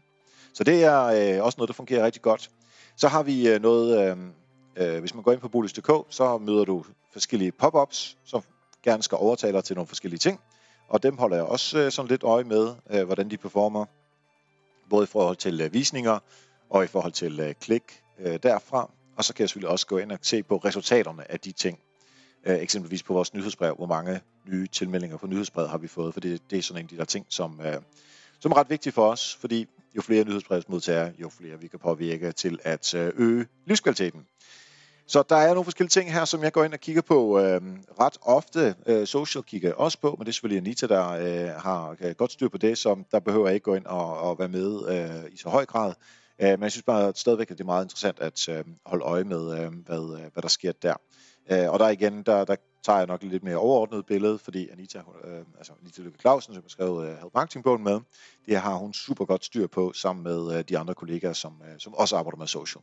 Så 0.54 0.64
det 0.64 0.84
er 0.84 1.38
uh, 1.38 1.44
også 1.44 1.56
noget, 1.58 1.68
der 1.68 1.74
fungerer 1.74 2.06
rigtig 2.06 2.22
godt. 2.22 2.50
Så 2.96 3.08
har 3.08 3.22
vi 3.22 3.54
uh, 3.54 3.62
noget, 3.62 4.12
uh, 4.12 4.18
uh, 4.84 4.98
hvis 4.98 5.14
man 5.14 5.22
går 5.22 5.32
ind 5.32 5.40
på 5.40 5.48
bolig.dk, 5.48 5.90
så 6.10 6.38
møder 6.38 6.64
du 6.64 6.84
forskellige 7.12 7.52
pop-ups, 7.52 8.16
som 8.24 8.42
gerne 8.84 9.02
skal 9.02 9.18
overtale 9.20 9.52
dig 9.52 9.64
til 9.64 9.76
nogle 9.76 9.88
forskellige 9.88 10.18
ting. 10.18 10.40
Og 10.88 11.02
dem 11.02 11.18
holder 11.18 11.36
jeg 11.36 11.44
også 11.44 11.78
øh, 11.78 11.92
sådan 11.92 12.08
lidt 12.08 12.22
øje 12.22 12.44
med, 12.44 12.74
øh, 12.90 13.04
hvordan 13.04 13.30
de 13.30 13.36
performer. 13.36 13.84
Både 14.90 15.04
i 15.04 15.06
forhold 15.06 15.36
til 15.36 15.60
øh, 15.60 15.72
visninger 15.72 16.18
og 16.70 16.84
i 16.84 16.86
forhold 16.86 17.12
til 17.12 17.40
øh, 17.40 17.54
klik 17.54 17.82
øh, 18.18 18.38
derfra. 18.42 18.90
Og 19.16 19.24
så 19.24 19.34
kan 19.34 19.42
jeg 19.42 19.48
selvfølgelig 19.48 19.70
også 19.70 19.86
gå 19.86 19.98
ind 19.98 20.12
og 20.12 20.18
se 20.22 20.42
på 20.42 20.56
resultaterne 20.56 21.30
af 21.32 21.40
de 21.40 21.52
ting. 21.52 21.78
Øh, 22.46 22.58
eksempelvis 22.58 23.02
på 23.02 23.12
vores 23.12 23.34
nyhedsbrev, 23.34 23.74
hvor 23.74 23.86
mange 23.86 24.20
nye 24.46 24.66
tilmeldinger 24.66 25.16
på 25.16 25.26
nyhedsbrevet 25.26 25.70
har 25.70 25.78
vi 25.78 25.88
fået. 25.88 26.12
For 26.12 26.20
det, 26.20 26.50
det 26.50 26.58
er 26.58 26.62
sådan 26.62 26.80
en 26.80 26.84
af 26.84 26.88
de 26.88 26.96
der 26.96 27.04
ting, 27.04 27.26
som, 27.28 27.60
øh, 27.60 27.76
som 28.40 28.52
er 28.52 28.56
ret 28.56 28.70
vigtig 28.70 28.92
for 28.94 29.10
os. 29.10 29.36
Fordi 29.40 29.66
jo 29.96 30.02
flere 30.02 30.24
nyhedsbrevsmodtagere, 30.24 31.12
jo 31.18 31.28
flere 31.28 31.60
vi 31.60 31.68
kan 31.68 31.78
påvirke 31.78 32.32
til 32.32 32.58
at 32.62 32.94
øh, 32.94 33.12
øge 33.16 33.46
livskvaliteten. 33.66 34.26
Så 35.06 35.22
der 35.28 35.36
er 35.36 35.48
nogle 35.48 35.64
forskellige 35.64 35.90
ting 35.90 36.12
her, 36.12 36.24
som 36.24 36.42
jeg 36.42 36.52
går 36.52 36.64
ind 36.64 36.72
og 36.72 36.80
kigger 36.80 37.02
på 37.02 37.40
øh, 37.40 37.60
ret 38.00 38.18
ofte. 38.22 38.74
Øh, 38.86 39.06
social 39.06 39.44
kigger 39.44 39.68
jeg 39.68 39.76
også 39.76 39.98
på, 39.98 40.14
men 40.18 40.20
det 40.20 40.28
er 40.28 40.32
selvfølgelig 40.32 40.58
Anita, 40.58 40.86
der 40.86 41.10
øh, 41.10 41.60
har 41.60 41.96
øh, 42.00 42.14
godt 42.14 42.32
styr 42.32 42.48
på 42.48 42.58
det, 42.58 42.78
som 42.78 43.04
der 43.12 43.20
behøver 43.20 43.46
jeg 43.46 43.54
ikke 43.54 43.64
gå 43.64 43.74
ind 43.74 43.86
og, 43.86 44.18
og 44.18 44.38
være 44.38 44.48
med 44.48 44.88
øh, 44.88 45.32
i 45.32 45.36
så 45.36 45.48
høj 45.48 45.66
grad. 45.66 45.94
Øh, 46.38 46.48
men 46.48 46.62
jeg 46.62 46.72
synes 46.72 46.82
bare 46.82 47.08
at 47.08 47.18
stadigvæk, 47.18 47.50
at 47.50 47.58
det 47.58 47.64
er 47.64 47.66
meget 47.66 47.84
interessant 47.84 48.20
at 48.20 48.48
øh, 48.48 48.64
holde 48.86 49.04
øje 49.04 49.24
med, 49.24 49.60
øh, 49.60 49.72
hvad, 49.86 50.20
øh, 50.20 50.32
hvad 50.32 50.42
der 50.42 50.48
sker 50.48 50.72
der. 50.72 50.94
Øh, 51.50 51.70
og 51.70 51.78
der 51.78 51.88
igen, 51.88 52.22
der, 52.22 52.44
der 52.44 52.56
tager 52.82 52.98
jeg 52.98 53.06
nok 53.06 53.22
lidt 53.22 53.44
mere 53.44 53.56
overordnet 53.56 54.06
billede, 54.06 54.38
fordi 54.38 54.68
Anita, 54.68 54.98
øh, 54.98 55.44
altså 55.58 55.72
Anita 55.82 56.02
Lykke 56.02 56.18
Clausen, 56.18 56.54
som 56.54 56.62
jeg 56.62 56.70
skrev 56.70 57.04
øh, 57.04 57.18
Help 57.18 57.34
Marketing 57.34 57.82
med, 57.82 58.00
det 58.46 58.56
har 58.56 58.74
hun 58.74 58.92
super 58.92 59.24
godt 59.24 59.44
styr 59.44 59.66
på 59.66 59.92
sammen 59.92 60.22
med 60.22 60.58
øh, 60.58 60.64
de 60.68 60.78
andre 60.78 60.94
kollegaer, 60.94 61.32
som, 61.32 61.62
øh, 61.62 61.74
som 61.78 61.94
også 61.94 62.16
arbejder 62.16 62.38
med 62.38 62.46
social. 62.46 62.82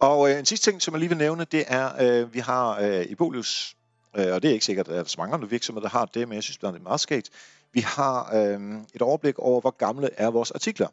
Og 0.00 0.30
øh, 0.30 0.38
en 0.38 0.46
sidste 0.46 0.70
ting, 0.70 0.82
som 0.82 0.94
jeg 0.94 0.98
lige 0.98 1.08
vil 1.08 1.18
nævne, 1.18 1.44
det 1.44 1.64
er, 1.66 1.90
øh, 2.22 2.34
vi 2.34 2.38
har 2.38 2.80
øh, 2.80 3.04
i 3.04 3.14
Bolius, 3.14 3.76
øh, 4.16 4.32
og 4.34 4.42
det 4.42 4.48
er 4.48 4.52
ikke 4.52 4.64
sikkert, 4.64 4.88
at 4.88 4.94
der 4.94 5.00
er 5.00 5.04
så 5.04 5.14
mange 5.18 5.34
andre 5.34 5.50
virksomheder, 5.50 5.88
der 5.88 5.98
har 5.98 6.04
det, 6.04 6.28
men 6.28 6.34
jeg 6.34 6.42
synes, 6.42 6.58
det 6.58 6.68
er 6.68 6.78
meget 6.78 7.00
skægt. 7.00 7.30
Vi 7.72 7.80
har 7.80 8.34
øh, 8.34 8.60
et 8.94 9.02
overblik 9.02 9.38
over, 9.38 9.60
hvor 9.60 9.70
gamle 9.70 10.10
er 10.16 10.30
vores 10.30 10.50
artikler. 10.50 10.88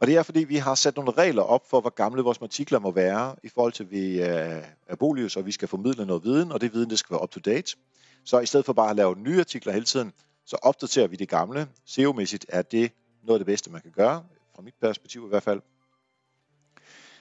Og 0.00 0.06
det 0.06 0.16
er, 0.16 0.22
fordi 0.22 0.44
vi 0.44 0.56
har 0.56 0.74
sat 0.74 0.96
nogle 0.96 1.10
regler 1.10 1.42
op 1.42 1.70
for, 1.70 1.80
hvor 1.80 1.90
gamle 1.90 2.22
vores 2.22 2.38
artikler 2.42 2.78
må 2.78 2.90
være, 2.90 3.36
i 3.42 3.48
forhold 3.48 3.72
til, 3.72 3.84
at 3.84 3.90
vi 3.90 4.22
øh, 4.22 4.62
er 4.86 4.96
Bolius, 4.98 5.36
og 5.36 5.46
vi 5.46 5.52
skal 5.52 5.68
formidle 5.68 6.06
noget 6.06 6.24
viden, 6.24 6.52
og 6.52 6.60
det 6.60 6.72
viden, 6.72 6.90
det 6.90 6.98
skal 6.98 7.14
være 7.14 7.22
up 7.22 7.30
to 7.30 7.40
date. 7.40 7.76
Så 8.24 8.40
i 8.40 8.46
stedet 8.46 8.66
for 8.66 8.72
bare 8.72 8.90
at 8.90 8.96
lave 8.96 9.16
nye 9.18 9.40
artikler 9.40 9.72
hele 9.72 9.84
tiden, 9.84 10.12
så 10.46 10.56
opdaterer 10.62 11.06
vi 11.06 11.16
de 11.16 11.26
gamle. 11.26 11.68
SEO-mæssigt 11.84 12.46
er 12.48 12.62
det 12.62 12.92
noget 13.22 13.38
af 13.38 13.40
det 13.40 13.46
bedste, 13.46 13.70
man 13.70 13.80
kan 13.80 13.90
gøre, 13.90 14.24
fra 14.54 14.62
mit 14.62 14.74
perspektiv 14.80 15.24
i 15.26 15.28
hvert 15.28 15.42
fald. 15.42 15.60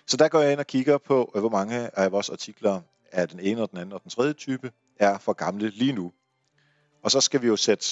Så 0.07 0.17
der 0.17 0.27
går 0.27 0.39
jeg 0.39 0.51
ind 0.51 0.59
og 0.59 0.67
kigger 0.67 0.97
på, 0.97 1.31
øh, 1.35 1.39
hvor 1.39 1.49
mange 1.49 1.99
af 1.99 2.11
vores 2.11 2.29
artikler 2.29 2.81
af 3.11 3.29
den 3.29 3.39
ene 3.39 3.61
og 3.61 3.71
den 3.71 3.77
anden 3.77 3.93
og 3.93 4.03
den 4.03 4.11
tredje 4.11 4.33
type 4.33 4.71
er 4.99 5.17
for 5.17 5.33
gamle 5.33 5.69
lige 5.69 5.93
nu. 5.93 6.11
Og 7.03 7.11
så 7.11 7.21
skal 7.21 7.41
vi 7.41 7.47
jo 7.47 7.55
sætte 7.55 7.85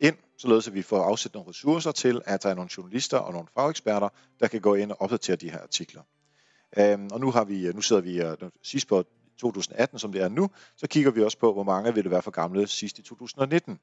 ind, 0.00 0.16
således 0.38 0.68
at 0.68 0.74
vi 0.74 0.82
får 0.82 1.02
afsat 1.02 1.34
nogle 1.34 1.50
ressourcer 1.50 1.92
til, 1.92 2.22
at 2.24 2.42
der 2.42 2.48
er 2.48 2.54
nogle 2.54 2.70
journalister 2.76 3.18
og 3.18 3.32
nogle 3.32 3.48
fageksperter, 3.54 4.08
der 4.40 4.48
kan 4.48 4.60
gå 4.60 4.74
ind 4.74 4.90
og 4.90 5.00
opdatere 5.00 5.36
de 5.36 5.50
her 5.50 5.62
artikler. 5.62 6.02
Øhm, 6.78 7.08
og 7.12 7.20
nu, 7.20 7.30
har 7.30 7.44
vi, 7.44 7.66
øh, 7.66 7.74
nu 7.74 7.80
sidder 7.80 8.02
vi 8.02 8.22
øh, 8.22 8.36
sidst 8.62 8.88
på 8.88 9.04
2018, 9.38 9.98
som 9.98 10.12
det 10.12 10.22
er 10.22 10.28
nu, 10.28 10.50
så 10.76 10.86
kigger 10.86 11.10
vi 11.10 11.22
også 11.22 11.38
på, 11.38 11.52
hvor 11.52 11.62
mange 11.62 11.94
vil 11.94 12.04
det 12.04 12.10
være 12.10 12.22
for 12.22 12.30
gamle 12.30 12.66
sidst 12.66 12.98
i 12.98 13.02
2019. 13.02 13.78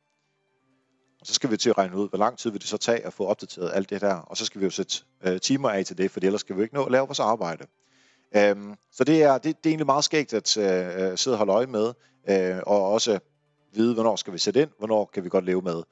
Og 1.21 1.27
så 1.27 1.33
skal 1.33 1.51
vi 1.51 1.57
til 1.57 1.69
at 1.69 1.77
regne 1.77 1.97
ud, 1.97 2.09
hvor 2.09 2.17
lang 2.17 2.37
tid 2.37 2.51
vil 2.51 2.61
det 2.61 2.69
så 2.69 2.77
tage 2.77 3.05
at 3.05 3.13
få 3.13 3.25
opdateret 3.25 3.71
alt 3.73 3.89
det 3.89 4.01
der, 4.01 4.13
og 4.13 4.37
så 4.37 4.45
skal 4.45 4.61
vi 4.61 4.65
jo 4.65 4.71
sætte 4.71 4.93
øh, 5.23 5.41
timer 5.41 5.69
af 5.69 5.85
til 5.85 5.97
det, 5.97 6.11
for 6.11 6.19
ellers 6.23 6.41
skal 6.41 6.57
vi 6.57 6.61
ikke 6.61 6.75
nå 6.75 6.83
at 6.83 6.91
lave 6.91 7.05
vores 7.05 7.19
arbejde. 7.19 7.65
Øhm, 8.35 8.75
så 8.91 9.03
det 9.03 9.23
er, 9.23 9.33
det, 9.33 9.43
det 9.43 9.65
er 9.65 9.69
egentlig 9.69 9.85
meget 9.85 10.03
skægt 10.03 10.33
at 10.33 10.57
øh, 10.57 11.11
øh, 11.11 11.17
sidde 11.17 11.33
og 11.33 11.37
holde 11.37 11.53
øje 11.53 11.67
med, 11.67 11.93
øh, 12.29 12.61
og 12.65 12.91
også 12.91 13.19
vide, 13.73 13.93
hvornår 13.93 14.15
skal 14.15 14.33
vi 14.33 14.37
sætte 14.37 14.61
ind, 14.61 14.69
hvornår 14.77 15.09
kan 15.13 15.23
vi 15.23 15.29
godt 15.29 15.45
leve 15.45 15.61
med, 15.61 15.83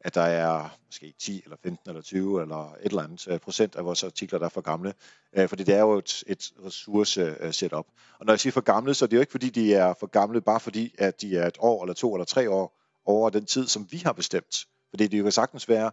at 0.00 0.14
der 0.14 0.22
er 0.22 0.76
måske 0.86 1.14
10 1.20 1.42
eller 1.44 1.56
15 1.62 1.90
eller 1.90 2.02
20 2.02 2.42
eller 2.42 2.72
et 2.72 2.84
eller 2.84 3.02
andet 3.02 3.28
øh, 3.28 3.38
procent 3.38 3.76
af 3.76 3.84
vores 3.84 4.04
artikler, 4.04 4.38
der 4.38 4.46
er 4.46 4.50
for 4.50 4.60
gamle. 4.60 4.94
Øh, 5.36 5.48
fordi 5.48 5.62
det 5.64 5.74
er 5.74 5.80
jo 5.80 5.98
et, 5.98 6.24
et 6.26 6.52
ressource-setup. 6.66 7.86
Øh, 7.88 8.18
og 8.18 8.26
når 8.26 8.32
jeg 8.32 8.40
siger 8.40 8.52
for 8.52 8.60
gamle, 8.60 8.94
så 8.94 9.04
er 9.04 9.06
det 9.06 9.16
jo 9.16 9.20
ikke 9.20 9.32
fordi, 9.32 9.50
de 9.50 9.74
er 9.74 9.94
for 10.00 10.06
gamle, 10.06 10.40
bare 10.40 10.60
fordi, 10.60 10.94
at 10.98 11.20
de 11.20 11.36
er 11.36 11.46
et 11.46 11.56
år 11.58 11.82
eller 11.84 11.94
to 11.94 12.14
eller 12.14 12.24
tre 12.24 12.50
år 12.50 12.80
over 13.04 13.30
den 13.30 13.46
tid, 13.46 13.66
som 13.66 13.86
vi 13.90 13.96
har 14.04 14.12
bestemt. 14.12 14.66
Fordi 14.94 15.06
det 15.06 15.18
jo 15.18 15.22
kan 15.22 15.32
sagtens 15.32 15.68
være, 15.68 15.90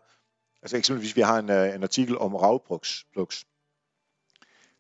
altså 0.61 0.77
eksempelvis 0.77 1.15
vi 1.15 1.21
har 1.21 1.39
en, 1.39 1.49
øh, 1.49 1.75
en 1.75 1.83
artikel 1.83 2.17
om 2.17 2.35
ravpluks, 2.35 3.45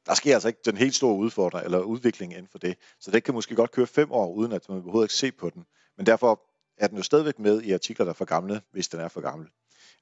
der 0.05 0.13
sker 0.13 0.33
altså 0.33 0.47
ikke 0.47 0.59
den 0.65 0.77
helt 0.77 0.95
store 0.95 1.15
udfordring 1.15 1.65
eller 1.65 1.79
udvikling 1.79 2.33
inden 2.33 2.47
for 2.47 2.57
det. 2.57 2.77
Så 2.99 3.11
det 3.11 3.23
kan 3.23 3.33
måske 3.33 3.55
godt 3.55 3.71
køre 3.71 3.87
fem 3.87 4.11
år, 4.11 4.31
uden 4.33 4.51
at 4.51 4.69
man 4.69 4.77
overhovedet 4.77 5.05
ikke 5.05 5.13
se 5.13 5.31
på 5.31 5.49
den. 5.49 5.65
Men 5.97 6.05
derfor 6.05 6.41
er 6.77 6.87
den 6.87 6.97
jo 6.97 7.03
stadigvæk 7.03 7.39
med 7.39 7.61
i 7.61 7.71
artikler, 7.71 8.05
der 8.05 8.09
er 8.09 8.13
for 8.13 8.25
gamle, 8.25 8.61
hvis 8.71 8.87
den 8.87 8.99
er 8.99 9.07
for 9.07 9.21
gammel. 9.21 9.47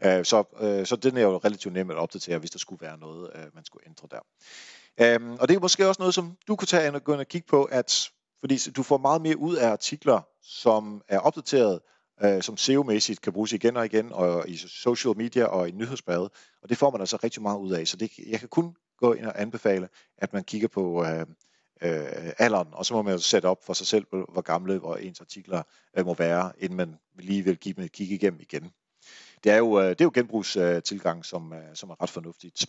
Øh, 0.05 0.25
så, 0.25 0.43
øh, 0.61 0.85
så 0.85 0.95
den 0.95 1.17
er 1.17 1.21
jo 1.21 1.37
relativt 1.37 1.73
nem 1.73 1.91
at 1.91 1.97
opdatere, 1.97 2.37
hvis 2.37 2.51
der 2.51 2.59
skulle 2.59 2.81
være 2.81 2.97
noget, 2.97 3.49
man 3.53 3.65
skulle 3.65 3.87
ændre 3.87 4.07
der. 4.11 4.19
Øhm, 5.01 5.33
og 5.33 5.47
det 5.47 5.55
er 5.55 5.59
måske 5.59 5.87
også 5.87 6.01
noget, 6.01 6.13
som 6.13 6.37
du 6.47 6.55
kunne 6.55 6.67
tage 6.67 6.93
og 6.93 7.03
gå 7.03 7.13
ind 7.13 7.21
og 7.21 7.27
kigge 7.27 7.47
på, 7.47 7.63
at 7.63 8.11
fordi 8.39 8.57
du 8.75 8.83
får 8.83 8.97
meget 8.97 9.21
mere 9.21 9.37
ud 9.37 9.55
af 9.55 9.69
artikler, 9.69 10.21
som 10.41 11.01
er 11.07 11.19
opdateret, 11.19 11.79
Øh, 12.23 12.41
som 12.41 12.57
SEO-mæssigt 12.57 13.21
kan 13.21 13.33
bruges 13.33 13.53
igen 13.53 13.77
og 13.77 13.85
igen, 13.85 14.11
og 14.11 14.49
i 14.49 14.57
social 14.57 15.17
media 15.17 15.45
og 15.45 15.69
i 15.69 15.71
nyhedsbrevet, 15.71 16.31
og 16.61 16.69
det 16.69 16.77
får 16.77 16.91
man 16.91 17.01
altså 17.01 17.17
rigtig 17.23 17.41
meget 17.41 17.59
ud 17.59 17.71
af. 17.71 17.87
Så 17.87 17.97
det, 17.97 18.11
jeg 18.27 18.39
kan 18.39 18.49
kun 18.49 18.75
gå 18.97 19.13
ind 19.13 19.25
og 19.25 19.41
anbefale, 19.41 19.89
at 20.17 20.33
man 20.33 20.43
kigger 20.43 20.67
på 20.67 21.05
øh, 21.05 21.25
øh, 21.81 22.33
alderen, 22.37 22.67
og 22.71 22.85
så 22.85 22.93
må 22.93 23.01
man 23.01 23.13
jo 23.13 23.19
sætte 23.19 23.45
op 23.45 23.65
for 23.65 23.73
sig 23.73 23.87
selv, 23.87 24.05
hvor 24.09 24.41
gamle 24.41 24.77
hvor 24.77 24.95
ens 24.95 25.21
artikler 25.21 25.63
øh, 25.97 26.05
må 26.05 26.13
være, 26.13 26.51
inden 26.57 26.77
man 26.77 26.99
lige 27.19 27.43
vil 27.43 27.57
give 27.57 27.73
dem 27.73 27.83
et 27.83 27.91
kig 27.91 28.11
igennem 28.11 28.39
igen. 28.41 28.71
Det 29.43 29.51
er 29.51 29.57
jo, 29.57 29.79
øh, 29.79 29.89
det 29.89 30.01
er 30.01 30.05
jo 30.05 30.11
genbrugstilgang, 30.13 31.25
som, 31.25 31.53
øh, 31.53 31.75
som 31.75 31.89
er 31.89 32.01
ret 32.01 32.09
fornuftigt. 32.09 32.65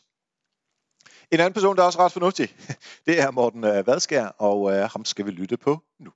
En 1.30 1.40
anden 1.40 1.52
person, 1.52 1.76
der 1.76 1.82
er 1.82 1.86
også 1.86 1.98
ret 1.98 2.12
fornuftig, 2.12 2.56
det 3.06 3.20
er 3.20 3.30
Morten 3.30 3.64
øh, 3.64 3.86
Vadskær, 3.86 4.26
og 4.26 4.72
øh, 4.72 4.90
ham 4.90 5.04
skal 5.04 5.26
vi 5.26 5.30
lytte 5.30 5.56
på 5.56 5.82
nu. 5.98 6.12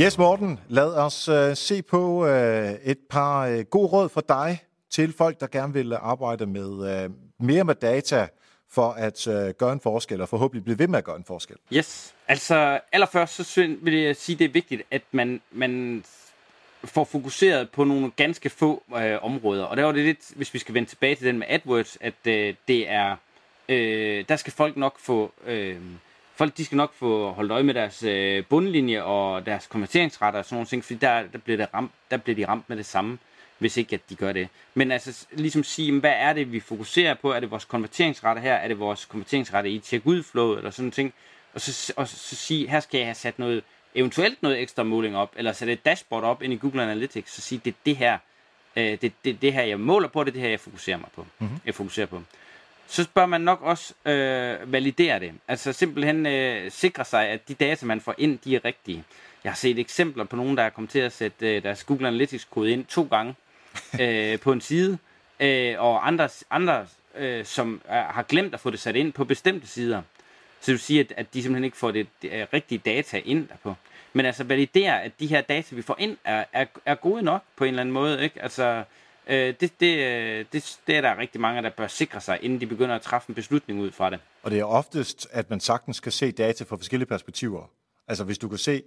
Yes, 0.00 0.18
Morten, 0.18 0.60
lad 0.68 0.94
os 0.94 1.28
øh, 1.28 1.56
se 1.56 1.82
på 1.82 2.26
øh, 2.26 2.72
et 2.84 2.98
par 3.10 3.46
øh, 3.46 3.64
gode 3.64 3.86
råd 3.86 4.08
fra 4.08 4.22
dig 4.28 4.58
til 4.90 5.12
folk, 5.12 5.40
der 5.40 5.46
gerne 5.46 5.72
vil 5.72 5.92
arbejde 5.92 6.46
med 6.46 7.02
øh, 7.04 7.10
mere 7.38 7.64
med 7.64 7.74
data 7.74 8.26
for 8.70 8.90
at 8.90 9.26
øh, 9.26 9.54
gøre 9.58 9.72
en 9.72 9.80
forskel, 9.80 10.20
og 10.20 10.28
forhåbentlig 10.28 10.64
blive 10.64 10.78
ved 10.78 10.88
med 10.88 10.98
at 10.98 11.04
gøre 11.04 11.16
en 11.16 11.24
forskel. 11.24 11.56
Yes, 11.72 12.14
altså 12.28 12.80
allerførst 12.92 13.44
så 13.44 13.76
vil 13.82 13.94
jeg 13.94 14.16
sige, 14.16 14.36
det 14.36 14.44
er 14.44 14.48
vigtigt, 14.48 14.82
at 14.90 15.02
man, 15.12 15.40
man 15.52 16.04
får 16.84 17.04
fokuseret 17.04 17.70
på 17.70 17.84
nogle 17.84 18.10
ganske 18.16 18.50
få 18.50 18.82
øh, 18.96 19.18
områder. 19.24 19.64
Og 19.64 19.76
der 19.76 19.84
var 19.84 19.92
det 19.92 20.04
lidt, 20.04 20.32
hvis 20.36 20.54
vi 20.54 20.58
skal 20.58 20.74
vende 20.74 20.88
tilbage 20.88 21.14
til 21.14 21.26
den 21.26 21.38
med 21.38 21.46
AdWords, 21.48 21.98
at 22.00 22.26
øh, 22.26 22.54
det 22.68 22.90
er, 22.90 23.16
øh, 23.68 24.24
der 24.28 24.36
skal 24.36 24.52
folk 24.52 24.76
nok 24.76 24.98
få, 24.98 25.32
øh, 25.46 25.76
folk 26.40 26.56
de 26.56 26.64
skal 26.64 26.76
nok 26.76 26.94
få 26.94 27.32
holdt 27.32 27.52
øje 27.52 27.62
med 27.62 27.74
deres 27.74 28.02
øh, 28.02 28.44
bundlinje 28.44 29.02
og 29.02 29.46
deres 29.46 29.66
konverteringsretter 29.66 30.38
og 30.38 30.44
sådan 30.44 30.56
nogle 30.56 30.66
ting, 30.66 30.84
fordi 30.84 30.98
der, 30.98 31.22
der, 31.32 31.38
bliver, 31.38 31.56
det 31.56 31.68
ramt, 31.74 31.92
der 32.10 32.16
bliver 32.16 32.36
de 32.36 32.46
ramt 32.48 32.68
med 32.68 32.76
det 32.76 32.86
samme 32.86 33.18
hvis 33.58 33.76
ikke 33.76 33.94
at 33.94 34.00
de 34.10 34.14
gør 34.14 34.32
det. 34.32 34.48
Men 34.74 34.92
altså 34.92 35.26
ligesom 35.32 35.64
sige, 35.64 36.00
hvad 36.00 36.12
er 36.16 36.32
det, 36.32 36.52
vi 36.52 36.60
fokuserer 36.60 37.14
på? 37.14 37.32
Er 37.32 37.40
det 37.40 37.50
vores 37.50 37.64
konverteringsrette 37.64 38.42
her? 38.42 38.54
Er 38.54 38.68
det 38.68 38.78
vores 38.78 39.04
konverteringsrette 39.04 39.70
i 39.70 39.78
check 39.78 40.06
ud 40.06 40.24
eller 40.56 40.70
sådan 40.70 40.90
ting? 40.90 41.14
Og 41.54 41.60
så, 41.60 41.92
og 41.96 42.08
så 42.08 42.36
sige, 42.36 42.68
her 42.68 42.80
skal 42.80 42.98
jeg 42.98 43.06
have 43.06 43.14
sat 43.14 43.38
noget, 43.38 43.62
eventuelt 43.94 44.42
noget 44.42 44.60
ekstra 44.60 44.82
måling 44.82 45.16
op, 45.16 45.32
eller 45.36 45.52
sætte 45.52 45.72
et 45.72 45.84
dashboard 45.84 46.24
op 46.24 46.42
ind 46.42 46.52
i 46.52 46.56
Google 46.56 46.82
Analytics, 46.82 47.32
så 47.32 47.40
sige, 47.40 47.60
det 47.64 47.70
er 47.70 47.78
det 47.86 47.96
her, 47.96 48.18
øh, 48.76 48.98
det, 49.02 49.12
det, 49.24 49.42
det 49.42 49.52
her, 49.52 49.62
jeg 49.62 49.80
måler 49.80 50.08
på, 50.08 50.24
det 50.24 50.30
er 50.30 50.32
det 50.32 50.42
her, 50.42 50.48
jeg 50.48 50.60
fokuserer 50.60 50.96
mig 50.96 51.08
på. 51.14 51.26
Mm-hmm. 51.38 51.56
Jeg 51.66 51.74
fokuserer 51.74 52.06
på. 52.06 52.22
Så 52.90 53.08
bør 53.14 53.26
man 53.26 53.40
nok 53.40 53.62
også 53.62 53.94
øh, 54.04 54.72
validere 54.72 55.20
det. 55.20 55.32
Altså 55.48 55.72
simpelthen 55.72 56.26
øh, 56.26 56.70
sikre 56.70 57.04
sig, 57.04 57.28
at 57.28 57.48
de 57.48 57.54
data, 57.54 57.86
man 57.86 58.00
får 58.00 58.14
ind, 58.18 58.38
de 58.38 58.56
er 58.56 58.64
rigtige. 58.64 59.04
Jeg 59.44 59.52
har 59.52 59.56
set 59.56 59.78
eksempler 59.78 60.24
på 60.24 60.36
nogen, 60.36 60.56
der 60.56 60.62
er 60.62 60.70
kommet 60.70 60.90
til 60.90 60.98
at 60.98 61.12
sætte 61.12 61.56
øh, 61.56 61.62
deres 61.62 61.84
Google 61.84 62.08
Analytics-kode 62.08 62.70
ind 62.70 62.84
to 62.84 63.08
gange, 63.10 63.34
øh, 64.00 64.40
på 64.40 64.52
en 64.52 64.60
side, 64.60 64.98
øh, 65.40 65.74
og 65.78 66.06
andre, 66.06 66.28
andre 66.50 66.86
øh, 67.16 67.44
som 67.44 67.80
er, 67.84 68.02
har 68.02 68.22
glemt 68.22 68.54
at 68.54 68.60
få 68.60 68.70
det 68.70 68.80
sat 68.80 68.96
ind 68.96 69.12
på 69.12 69.24
bestemte 69.24 69.66
sider. 69.66 70.02
Så 70.60 70.66
det 70.66 70.72
vil 70.72 70.80
sige, 70.80 71.00
at, 71.00 71.12
at 71.16 71.34
de 71.34 71.42
simpelthen 71.42 71.64
ikke 71.64 71.76
får 71.76 71.90
det, 71.90 72.06
det 72.22 72.52
rigtige 72.52 72.78
data 72.78 73.20
ind 73.24 73.48
derpå. 73.48 73.74
Men 74.12 74.26
altså 74.26 74.44
validere, 74.44 75.02
at 75.02 75.12
de 75.20 75.26
her 75.26 75.40
data, 75.40 75.74
vi 75.74 75.82
får 75.82 75.96
ind, 75.98 76.16
er, 76.24 76.44
er, 76.52 76.66
er 76.86 76.94
gode 76.94 77.22
nok 77.22 77.42
på 77.56 77.64
en 77.64 77.68
eller 77.68 77.80
anden 77.80 77.92
måde. 77.92 78.24
Ikke? 78.24 78.42
Altså, 78.42 78.84
øh, 79.30 79.54
det, 79.60 79.80
det, 79.80 79.96
øh, 79.96 80.44
det, 80.52 80.78
det 80.86 80.96
er 80.96 81.00
der 81.00 81.18
rigtig 81.18 81.40
mange, 81.40 81.62
der 81.62 81.70
bør 81.70 81.86
sikre 81.86 82.20
sig, 82.20 82.38
inden 82.42 82.60
de 82.60 82.66
begynder 82.66 82.94
at 82.94 83.02
træffe 83.02 83.30
en 83.30 83.34
beslutning 83.34 83.80
ud 83.80 83.90
fra 83.90 84.10
det. 84.10 84.18
Og 84.42 84.50
det 84.50 84.60
er 84.60 84.64
oftest, 84.64 85.28
at 85.32 85.50
man 85.50 85.60
sagtens 85.60 86.00
kan 86.00 86.12
se 86.12 86.32
data 86.32 86.64
fra 86.64 86.76
forskellige 86.76 87.06
perspektiver. 87.06 87.70
Altså 88.08 88.24
hvis 88.24 88.38
du 88.38 88.48
kan 88.48 88.58
se, 88.58 88.82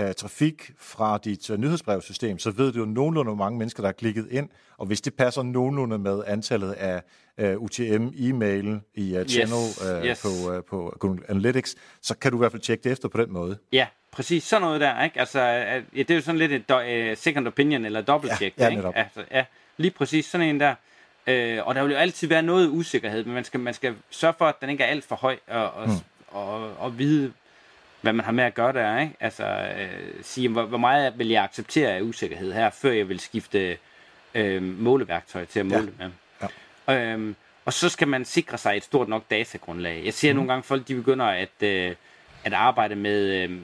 uh, 0.00 0.12
trafik 0.16 0.70
fra 0.78 1.18
dit 1.18 1.50
uh, 1.50 1.60
nyhedsbrevsystem, 1.60 2.38
så 2.38 2.50
ved 2.50 2.72
du 2.72 2.78
jo 2.78 2.84
nogenlunde, 2.84 3.28
hvor 3.28 3.44
mange 3.44 3.58
mennesker, 3.58 3.82
der 3.82 3.88
er 3.88 3.92
klikket 3.92 4.28
ind, 4.30 4.48
og 4.76 4.86
hvis 4.86 5.00
det 5.00 5.14
passer 5.14 5.42
nogenlunde 5.42 5.98
med 5.98 6.22
antallet 6.26 6.72
af 6.72 7.02
uh, 7.42 7.62
UTM-e-mail 7.62 8.80
i 8.94 9.18
uh, 9.18 9.24
channel 9.24 9.66
yes, 9.68 9.82
uh, 9.82 10.06
yes. 10.06 10.22
På, 10.22 10.56
uh, 10.56 10.64
på 10.64 10.96
Google 11.00 11.22
Analytics, 11.28 11.76
så 12.02 12.16
kan 12.18 12.30
du 12.30 12.38
i 12.38 12.40
hvert 12.40 12.52
fald 12.52 12.62
tjekke 12.62 12.84
det 12.84 12.92
efter 12.92 13.08
på 13.08 13.22
den 13.22 13.32
måde. 13.32 13.58
Ja, 13.72 13.86
præcis. 14.12 14.44
Sådan 14.44 14.62
noget 14.62 14.80
der, 14.80 15.04
ikke? 15.04 15.20
Altså, 15.20 15.40
ja, 15.40 15.82
det 15.92 16.10
er 16.10 16.14
jo 16.14 16.20
sådan 16.20 16.38
lidt 16.38 16.52
et 16.52 16.70
uh, 16.70 17.16
second 17.18 17.46
opinion, 17.46 17.84
eller 17.84 18.00
dobbelt-check. 18.00 18.58
Ja, 18.58 18.64
ja, 18.64 18.70
ikke? 18.70 18.92
Altså, 18.94 19.24
ja, 19.30 19.44
lige 19.76 19.90
præcis 19.90 20.26
sådan 20.26 20.48
en 20.48 20.60
der. 20.60 20.74
Uh, 21.26 21.66
og 21.66 21.74
der 21.74 21.82
vil 21.82 21.92
jo 21.92 21.98
altid 21.98 22.28
være 22.28 22.42
noget 22.42 22.68
usikkerhed, 22.68 23.24
men 23.24 23.34
man 23.34 23.44
skal, 23.44 23.60
man 23.60 23.74
skal 23.74 23.94
sørge 24.10 24.34
for, 24.38 24.46
at 24.46 24.60
den 24.60 24.70
ikke 24.70 24.84
er 24.84 24.88
alt 24.88 25.04
for 25.04 25.16
høj, 25.16 25.36
og, 25.46 25.70
og, 25.70 25.88
og, 26.28 26.62
og, 26.62 26.76
og 26.78 26.98
vide, 26.98 27.32
hvad 28.00 28.12
man 28.12 28.24
har 28.24 28.32
med 28.32 28.44
at 28.44 28.54
gøre 28.54 28.72
der, 28.72 29.00
ikke? 29.00 29.14
Altså, 29.20 29.44
øh, 29.78 30.14
sige, 30.22 30.48
hvor, 30.48 30.62
hvor 30.62 30.78
meget 30.78 31.18
vil 31.18 31.28
jeg 31.28 31.44
acceptere 31.44 31.90
af 31.90 32.00
usikkerhed 32.00 32.52
her, 32.52 32.70
før 32.70 32.92
jeg 32.92 33.08
vil 33.08 33.20
skifte 33.20 33.78
øh, 34.34 34.62
måleværktøj 34.62 35.44
til 35.44 35.60
at 35.60 35.66
måle 35.66 35.92
ja. 36.00 36.04
med. 36.04 36.10
Ja. 36.88 37.12
Øhm, 37.12 37.36
og 37.64 37.72
så 37.72 37.88
skal 37.88 38.08
man 38.08 38.24
sikre 38.24 38.58
sig 38.58 38.76
et 38.76 38.84
stort 38.84 39.08
nok 39.08 39.22
datagrundlag. 39.30 40.02
Jeg 40.04 40.14
ser 40.14 40.32
mm. 40.32 40.36
nogle 40.36 40.52
gange 40.52 40.62
folk, 40.62 40.88
de 40.88 40.94
begynder 40.94 41.26
at, 41.26 41.62
øh, 41.62 41.94
at 42.44 42.52
arbejde 42.52 42.94
med 42.94 43.42
øh, 43.42 43.58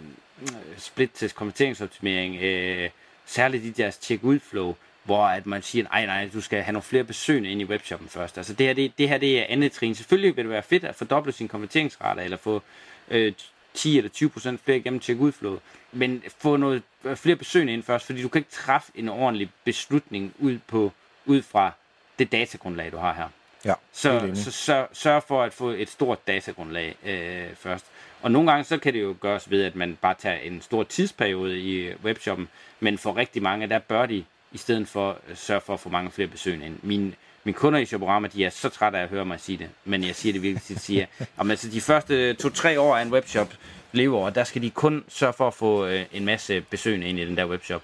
split-test 0.77 1.35
konverteringsoptimering, 1.35 2.43
øh, 2.43 2.91
særligt 3.27 3.65
i 3.65 3.71
deres 3.71 3.99
check-ud-flow, 4.03 4.77
hvor 5.05 5.25
at 5.25 5.47
man 5.47 5.63
siger, 5.63 5.85
nej, 5.85 6.07
nej, 6.07 6.31
du 6.33 6.41
skal 6.41 6.63
have 6.63 6.73
nogle 6.73 6.83
flere 6.83 7.05
besøgende 7.05 7.51
ind 7.51 7.61
i 7.61 7.65
webshoppen 7.65 8.09
først. 8.09 8.37
Altså 8.37 8.53
det 8.53 8.67
her, 8.67 8.75
det, 8.75 8.93
det 8.99 9.09
her 9.09 9.19
det 9.19 9.39
er 9.39 9.45
andet 9.49 9.73
trin. 9.73 9.95
Selvfølgelig 9.95 10.37
vil 10.37 10.45
det 10.45 10.51
være 10.51 10.63
fedt 10.63 10.85
at 10.85 10.95
fordoble 10.95 11.33
sin 11.33 11.49
konverteringsrate, 11.49 12.23
eller 12.23 12.37
få 12.37 12.63
øh, 13.09 13.33
10 13.75 13.99
eller 13.99 14.11
20 14.11 14.31
procent 14.31 14.61
flere 14.65 14.79
igennem 14.79 15.01
check 15.01 15.21
udflået. 15.21 15.61
Men 15.93 16.23
få 16.39 16.57
noget 16.57 16.83
øh, 17.05 17.17
flere 17.17 17.37
besøgende 17.37 17.73
ind 17.73 17.83
først, 17.83 18.07
fordi 18.07 18.23
du 18.23 18.29
kan 18.29 18.39
ikke 18.39 18.51
træffe 18.51 18.93
en 18.95 19.09
ordentlig 19.09 19.51
beslutning 19.65 20.35
ud, 20.39 20.59
på, 20.67 20.93
ud 21.27 21.43
fra 21.43 21.73
det 22.19 22.33
datagrundlag, 22.33 22.93
du 22.93 22.97
har 22.97 23.15
her. 23.15 23.29
Ja, 23.65 23.75
så, 23.93 24.31
så 24.35 24.51
sørg, 24.51 24.89
sørg 24.93 25.23
for 25.23 25.43
at 25.43 25.53
få 25.53 25.69
et 25.69 25.89
stort 25.89 26.27
datagrundlag 26.27 26.97
øh, 27.05 27.57
først. 27.57 27.87
Og 28.23 28.31
nogle 28.31 28.51
gange 28.51 28.65
så 28.65 28.79
kan 28.79 28.95
det 28.95 29.03
jo 29.03 29.17
gøres 29.21 29.51
ved, 29.51 29.65
at 29.65 29.77
man 29.77 29.99
bare 30.01 30.15
tager 30.15 30.37
en 30.37 30.63
stor 30.63 30.83
tidsperiode 30.83 31.59
i 31.61 31.95
webshoppen, 32.05 32.49
men 32.81 32.99
for 32.99 33.17
rigtig 33.17 33.43
mange, 33.43 33.67
der 33.67 33.79
bør 33.79 34.07
de 34.07 34.25
i 34.53 34.59
stedet 34.59 34.89
for 34.89 35.19
sørge 35.35 35.61
for 35.61 35.75
at 35.75 35.81
få 35.81 35.89
mange 35.89 36.11
flere 36.11 36.29
besøgende 36.29 36.67
ind. 36.67 36.79
Min 36.83 37.15
mine 37.45 37.55
kunder 37.55 37.79
i 37.79 37.85
Shoporama, 37.85 38.29
de 38.29 38.45
er 38.45 38.51
så 38.51 38.69
trætte 38.69 38.99
af 38.99 39.03
at 39.03 39.09
høre 39.09 39.25
mig 39.25 39.41
sige 39.41 39.59
det, 39.59 39.69
men 39.85 40.05
jeg 40.05 40.17
siger 40.17 40.33
det 40.33 40.43
virkelig, 40.43 40.69
de 40.69 40.79
siger, 40.79 41.07
om 41.37 41.51
altså 41.51 41.69
de 41.69 41.81
første 41.81 42.35
to-tre 42.35 42.81
år 42.81 42.97
af 42.97 43.03
en 43.03 43.13
webshop 43.13 43.55
lever, 43.93 44.31
der 44.31 44.45
skal 44.45 44.63
de 44.63 44.71
kun 44.71 45.05
sørge 45.09 45.33
for 45.33 45.47
at 45.47 45.55
få 45.55 45.87
øh, 45.87 46.05
en 46.13 46.25
masse 46.25 46.61
besøgende 46.61 47.07
ind 47.07 47.19
i 47.19 47.25
den 47.25 47.37
der 47.37 47.47
webshop. 47.47 47.83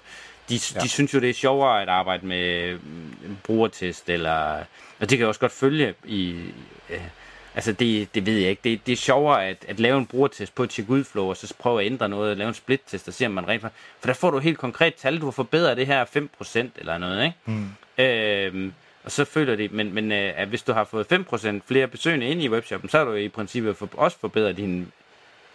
De, 0.49 0.59
ja. 0.75 0.79
de 0.79 0.89
synes 0.89 1.13
jo, 1.13 1.19
det 1.19 1.29
er 1.29 1.33
sjovere 1.33 1.81
at 1.81 1.89
arbejde 1.89 2.25
med 2.25 2.73
mm, 2.73 3.37
brugertest, 3.43 4.09
eller, 4.09 4.63
og 4.99 5.09
det 5.09 5.09
kan 5.09 5.19
jeg 5.19 5.27
også 5.27 5.39
godt 5.39 5.51
følge 5.51 5.93
i, 6.05 6.35
øh, 6.89 7.01
altså 7.55 7.71
det, 7.71 8.15
det 8.15 8.25
ved 8.25 8.37
jeg 8.37 8.49
ikke, 8.49 8.61
det, 8.63 8.85
det 8.85 8.91
er 8.91 8.97
sjovere 8.97 9.47
at, 9.47 9.65
at 9.67 9.79
lave 9.79 9.97
en 9.97 10.05
brugertest 10.05 10.55
på 10.55 10.63
et 10.63 10.71
check-ud-flow, 10.71 11.29
og 11.29 11.37
så 11.37 11.53
prøve 11.59 11.81
at 11.81 11.85
ændre 11.85 12.09
noget, 12.09 12.37
lave 12.37 12.47
en 12.47 12.53
split-test, 12.53 13.07
og 13.07 13.13
se 13.13 13.25
om 13.25 13.31
man 13.31 13.47
rent 13.47 13.61
for, 13.61 13.71
for 13.99 14.07
der 14.07 14.13
får 14.13 14.31
du 14.31 14.39
helt 14.39 14.57
konkret 14.57 14.95
tal, 14.95 15.19
du 15.21 15.25
har 15.25 15.31
forbedret 15.31 15.77
det 15.77 15.87
her 15.87 16.05
5% 16.05 16.59
eller 16.75 16.97
noget, 16.97 17.25
ikke? 17.25 17.37
Mm. 17.45 17.69
Øh, 18.03 18.71
og 19.03 19.11
så 19.11 19.25
føler 19.25 19.55
de, 19.55 19.67
men, 19.71 19.93
men 19.93 20.11
øh, 20.11 20.33
at 20.35 20.47
hvis 20.47 20.63
du 20.63 20.73
har 20.73 20.83
fået 20.83 21.13
5% 21.13 21.59
flere 21.65 21.87
besøgende 21.87 22.27
ind 22.27 22.41
i 22.41 22.49
webshoppen, 22.49 22.89
så 22.89 22.97
har 22.97 23.05
du 23.05 23.13
i 23.13 23.29
princippet 23.29 23.77
for, 23.77 23.89
også 23.93 24.17
forbedret 24.19 24.57
din, 24.57 24.91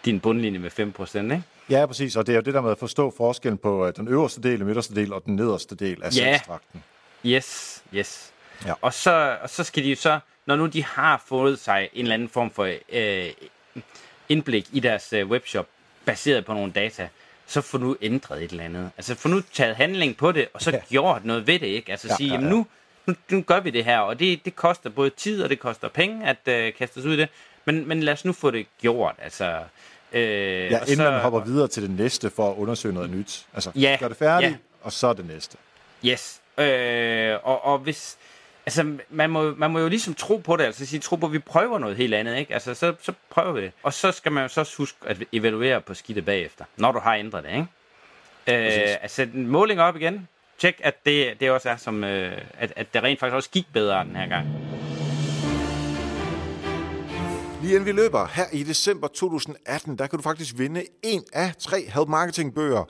din 0.05 0.21
bundlinje 0.21 0.59
med 0.59 0.71
5%, 0.71 1.19
ikke? 1.19 1.43
Ja, 1.71 1.87
præcis, 1.87 2.17
og 2.17 2.27
det 2.27 2.33
er 2.33 2.37
jo 2.37 2.43
det 2.43 2.55
der 2.55 2.61
med 2.61 2.71
at 2.71 2.79
forstå 2.79 3.15
forskellen 3.17 3.59
på 3.59 3.87
øh, 3.87 3.93
den 3.97 4.09
øverste 4.09 4.43
del, 4.43 4.59
den 4.59 4.67
midterste 4.67 4.95
del 4.95 5.13
og 5.13 5.25
den 5.25 5.37
nederste 5.37 5.75
del 5.75 6.03
af 6.03 6.07
ja. 6.07 6.11
salgstrakten. 6.11 6.85
Yes, 7.27 7.83
yes. 7.95 8.33
Ja. 8.67 8.73
Og, 8.81 8.95
så, 8.95 9.37
og 9.43 9.51
så 9.51 9.65
skal 9.65 9.85
de 9.85 9.97
så, 9.97 10.19
når 10.47 10.57
nu 10.57 10.67
de 10.67 10.85
har 10.85 11.23
fået 11.27 11.59
sig 11.59 11.89
en 11.93 12.03
eller 12.03 12.15
anden 12.15 12.29
form 12.29 12.51
for 12.51 12.73
øh, 12.93 13.31
indblik 14.29 14.67
i 14.73 14.81
deres 14.81 15.13
øh, 15.13 15.29
webshop, 15.29 15.67
baseret 16.05 16.45
på 16.45 16.55
nogle 16.55 16.73
data, 16.73 17.09
så 17.47 17.61
få 17.61 17.79
nu 17.79 17.97
ændret 18.03 18.43
et 18.43 18.51
eller 18.51 18.65
andet. 18.65 18.91
Altså 18.97 19.15
få 19.15 19.29
nu 19.29 19.41
taget 19.53 19.77
handling 19.77 20.17
på 20.17 20.33
det, 20.33 20.49
og 20.55 20.63
så 20.63 20.71
ja. 20.71 20.79
gjort 20.89 21.25
noget 21.25 21.47
ved 21.47 21.59
det, 21.59 21.67
ikke? 21.67 21.91
Altså 21.93 22.09
ja, 22.09 22.17
sige, 22.17 22.35
ja, 22.35 22.41
ja. 22.41 22.49
nu, 22.49 22.67
nu, 23.07 23.15
nu 23.31 23.43
gør 23.43 23.61
vi 23.61 23.71
det 23.71 23.85
her, 23.85 23.99
og 23.99 24.19
det, 24.19 24.45
det 24.45 24.57
koster 24.57 24.91
både 24.91 25.11
tid, 25.11 25.43
og 25.43 25.51
det 25.51 25.59
koster 25.59 25.89
penge 25.89 26.27
at 26.27 26.49
øh, 26.49 26.75
kaste 26.75 26.99
os 26.99 27.05
ud 27.05 27.15
i 27.15 27.17
det. 27.17 27.29
Men, 27.65 27.89
men 27.89 28.03
lad 28.03 28.13
os 28.13 28.25
nu 28.25 28.33
få 28.33 28.51
det 28.51 28.67
gjort, 28.81 29.15
altså... 29.19 29.61
Øh, 30.13 30.23
ja, 30.23 30.81
inden 30.81 30.97
så, 30.97 31.11
man 31.11 31.21
hopper 31.21 31.45
videre 31.45 31.69
til 31.69 31.83
det 31.83 31.91
næste 31.91 32.31
for 32.31 32.51
at 32.51 32.57
undersøge 32.57 32.95
noget 32.95 33.11
nyt. 33.11 33.47
Altså, 33.55 33.71
ja, 33.75 33.97
gør 34.01 34.09
det 34.09 34.17
færdigt, 34.17 34.53
ja. 34.53 34.57
og 34.83 34.93
så 34.93 35.13
det 35.13 35.27
næste. 35.27 35.57
Yes. 36.05 36.41
Øh, 36.59 37.39
og, 37.43 37.65
og 37.65 37.79
hvis... 37.79 38.17
Altså, 38.67 38.97
man 39.11 39.31
må, 39.31 39.55
man 39.55 39.71
må 39.71 39.79
jo 39.79 39.89
ligesom 39.89 40.15
tro 40.15 40.37
på 40.37 40.57
det, 40.57 40.65
altså 40.65 40.87
sige, 40.87 41.01
tro 41.01 41.17
på, 41.17 41.27
at 41.27 41.33
vi 41.33 41.39
prøver 41.39 41.79
noget 41.79 41.97
helt 41.97 42.15
andet, 42.15 42.37
ikke? 42.37 42.55
Altså, 42.55 42.75
så, 42.75 42.95
så 43.03 43.13
prøver 43.31 43.53
vi 43.53 43.61
det. 43.61 43.73
Og 43.83 43.93
så 43.93 44.13
skal 44.13 44.33
man 44.33 44.43
jo 44.43 44.49
så 44.49 44.75
huske 44.79 44.99
at 45.07 45.23
evaluere 45.33 45.81
på 45.81 45.95
skidtet 45.95 46.25
bagefter, 46.25 46.65
når 46.77 46.93
du 46.93 46.99
har 46.99 47.15
ændret 47.15 47.45
det, 47.45 47.51
ikke? 47.51 47.67
Øh, 48.89 48.97
altså, 49.03 49.23
en 49.23 49.47
måling 49.47 49.81
op 49.81 49.97
igen. 49.97 50.29
Tjek, 50.59 50.81
at 50.85 51.07
det, 51.07 51.41
det 51.41 51.51
også 51.51 51.71
er 51.71 51.77
som, 51.77 52.05
øh, 52.05 52.39
at, 52.59 52.73
at 52.77 52.95
det 52.95 53.03
rent 53.03 53.21
faktisk 53.21 53.35
også 53.35 53.51
gik 53.51 53.67
bedre 53.73 54.05
den 54.05 54.17
her 54.17 54.27
gang. 54.29 54.49
Lige 57.63 57.75
inden 57.75 57.87
vi 57.87 57.93
løber, 57.93 58.27
her 58.27 58.45
i 58.53 58.63
december 58.63 59.09
2018, 59.09 59.99
der 59.99 60.07
kan 60.07 60.17
du 60.17 60.23
faktisk 60.23 60.59
vinde 60.59 60.85
en 61.03 61.25
af 61.33 61.55
tre 61.59 61.91
Help 61.95 62.09
Marketing 62.09 62.55
bøger. 62.55 62.85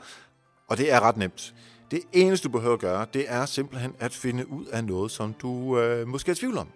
Og 0.68 0.78
det 0.78 0.92
er 0.92 1.00
ret 1.00 1.16
nemt. 1.16 1.54
Det 1.94 2.02
eneste, 2.12 2.48
du 2.48 2.52
behøver 2.52 2.74
at 2.74 2.80
gøre, 2.80 3.06
det 3.14 3.24
er 3.28 3.46
simpelthen 3.46 3.94
at 3.98 4.12
finde 4.12 4.50
ud 4.50 4.66
af 4.66 4.84
noget, 4.84 5.10
som 5.10 5.32
du 5.32 5.78
øh, 5.78 6.08
måske 6.08 6.30
er 6.30 6.34
i 6.34 6.36
tvivl 6.36 6.58
om. 6.58 6.68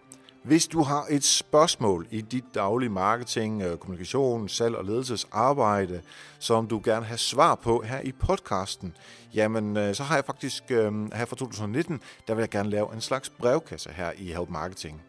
Hvis 0.42 0.66
du 0.66 0.82
har 0.82 1.06
et 1.10 1.25
spørgsmål 1.25 2.06
i 2.10 2.20
dit 2.20 2.44
daglige 2.54 2.88
marketing, 2.88 3.62
øh, 3.62 3.76
kommunikation, 3.76 4.48
salg 4.48 4.76
og 4.76 4.84
ledelsesarbejde, 4.84 6.02
som 6.38 6.66
du 6.66 6.80
gerne 6.84 7.00
vil 7.00 7.06
have 7.06 7.18
svar 7.18 7.54
på 7.54 7.82
her 7.87 8.00
i 8.00 8.12
podcasten, 8.12 8.96
jamen 9.34 9.76
øh, 9.76 9.94
så 9.94 10.02
har 10.02 10.14
jeg 10.14 10.25
faktisk 10.25 10.62
øh, 10.70 11.12
her 11.14 11.25
fra 11.25 11.37
2019, 11.37 12.00
der 12.28 12.34
vil 12.34 12.42
jeg 12.42 12.50
gerne 12.50 12.70
lave 12.70 12.94
en 12.94 13.00
slags 13.00 13.30
brevkasse 13.30 13.90
her 13.90 14.12
i 14.18 14.32
Help 14.32 14.48
Marketing. 14.48 15.02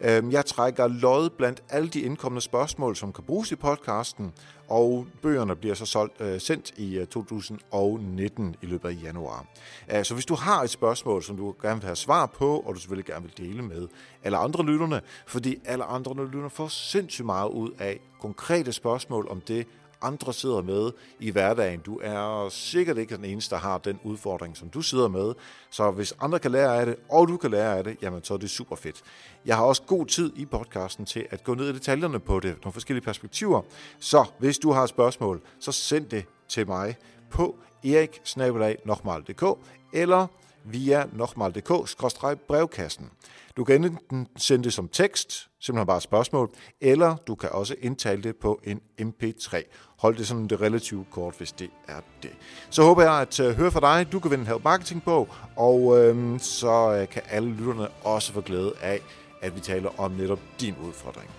Øhm, 0.00 0.30
jeg 0.30 0.46
trækker 0.46 0.88
lod 0.88 1.30
blandt 1.30 1.62
alle 1.68 1.88
de 1.88 2.00
indkommende 2.00 2.40
spørgsmål, 2.40 2.96
som 2.96 3.12
kan 3.12 3.24
bruges 3.24 3.52
i 3.52 3.56
podcasten, 3.56 4.32
og 4.68 5.06
bøgerne 5.22 5.56
bliver 5.56 5.74
så 5.74 5.86
solgt, 5.86 6.20
øh, 6.20 6.40
sendt 6.40 6.72
i 6.76 6.98
øh, 6.98 7.06
2019 7.06 8.56
i 8.62 8.66
løbet 8.66 8.88
af 8.88 9.02
januar. 9.02 9.46
Øh, 9.92 10.04
så 10.04 10.14
hvis 10.14 10.26
du 10.26 10.34
har 10.34 10.62
et 10.62 10.70
spørgsmål, 10.70 11.22
som 11.22 11.36
du 11.36 11.54
gerne 11.62 11.80
vil 11.80 11.86
have 11.86 11.96
svar 11.96 12.26
på, 12.26 12.58
og 12.58 12.74
du 12.74 12.80
selvfølgelig 12.80 13.06
gerne 13.06 13.22
vil 13.24 13.46
dele 13.46 13.62
med 13.62 13.88
alle 14.22 14.36
andre 14.36 14.64
lytterne, 14.64 15.00
fordi 15.26 15.58
alle 15.64 15.84
andre 15.84 16.24
lytterne 16.24 16.50
får 16.50 16.68
sindssygt 16.68 17.26
meget 17.26 17.48
ud 17.48 17.70
af 17.78 18.00
konkrete 18.20 18.72
spørgsmål 18.72 19.28
om 19.30 19.40
det, 19.40 19.66
andre 20.02 20.32
sidder 20.32 20.62
med 20.62 20.90
i 21.20 21.30
hverdagen. 21.30 21.80
Du 21.80 22.00
er 22.02 22.48
sikkert 22.48 22.98
ikke 22.98 23.16
den 23.16 23.24
eneste, 23.24 23.54
der 23.54 23.60
har 23.60 23.78
den 23.78 24.00
udfordring, 24.04 24.56
som 24.56 24.68
du 24.68 24.82
sidder 24.82 25.08
med. 25.08 25.34
Så 25.70 25.90
hvis 25.90 26.14
andre 26.20 26.38
kan 26.38 26.50
lære 26.50 26.80
af 26.80 26.86
det, 26.86 26.96
og 27.10 27.28
du 27.28 27.36
kan 27.36 27.50
lære 27.50 27.78
af 27.78 27.84
det, 27.84 27.96
jamen 28.02 28.24
så 28.24 28.34
er 28.34 28.38
det 28.38 28.50
super 28.50 28.76
fedt. 28.76 29.02
Jeg 29.46 29.56
har 29.56 29.64
også 29.64 29.82
god 29.82 30.06
tid 30.06 30.32
i 30.36 30.44
podcasten 30.44 31.06
til 31.06 31.26
at 31.30 31.44
gå 31.44 31.54
ned 31.54 31.68
i 31.68 31.72
detaljerne 31.72 32.20
på 32.20 32.40
det, 32.40 32.56
nogle 32.62 32.72
forskellige 32.72 33.04
perspektiver. 33.04 33.62
Så 33.98 34.24
hvis 34.38 34.58
du 34.58 34.72
har 34.72 34.86
spørgsmål, 34.86 35.40
så 35.60 35.72
send 35.72 36.06
det 36.06 36.24
til 36.48 36.66
mig 36.66 36.96
på 37.30 37.56
eriksnabelag.dk 37.84 39.44
eller 39.92 40.26
via 40.64 41.04
nokmal.dk-brevkassen. 41.12 43.10
Du 43.56 43.64
kan 43.64 43.84
enten 43.84 44.28
sende 44.36 44.64
det 44.64 44.72
som 44.72 44.88
tekst, 44.88 45.48
simpelthen 45.60 45.86
bare 45.86 45.96
et 45.96 46.02
spørgsmål, 46.02 46.50
eller 46.80 47.16
du 47.16 47.34
kan 47.34 47.48
også 47.52 47.74
indtale 47.80 48.22
det 48.22 48.36
på 48.36 48.60
en 48.64 48.80
MP3. 49.00 49.62
Hold 49.98 50.16
det 50.16 50.26
sådan 50.26 50.46
det 50.46 50.60
relativt 50.60 51.10
kort, 51.10 51.34
hvis 51.38 51.52
det 51.52 51.70
er 51.88 52.00
det. 52.22 52.30
Så 52.70 52.82
håber 52.82 53.02
jeg 53.02 53.12
at 53.12 53.40
øh, 53.40 53.56
høre 53.56 53.70
fra 53.70 53.80
dig. 53.80 54.12
Du 54.12 54.20
kan 54.20 54.30
vinde 54.30 54.54
en 54.54 54.60
Marketing 54.64 55.02
på, 55.02 55.28
og 55.56 55.98
øhm, 55.98 56.38
så 56.38 56.96
øh, 57.00 57.08
kan 57.08 57.22
alle 57.30 57.48
lytterne 57.48 57.88
også 57.88 58.32
få 58.32 58.40
glæde 58.40 58.72
af, 58.82 59.00
at 59.42 59.56
vi 59.56 59.60
taler 59.60 60.00
om 60.00 60.10
netop 60.10 60.40
din 60.60 60.74
udfordring. 60.86 61.30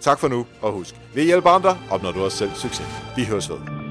Tak 0.00 0.18
for 0.18 0.28
nu, 0.28 0.46
og 0.62 0.72
husk, 0.72 0.94
vi 1.14 1.22
hjælper 1.24 1.50
andre, 1.50 1.78
opnår 1.90 2.12
du 2.12 2.24
også 2.24 2.38
selv 2.38 2.50
succes. 2.54 2.86
Vi 3.16 3.24
høres 3.24 3.50
ved. 3.50 3.81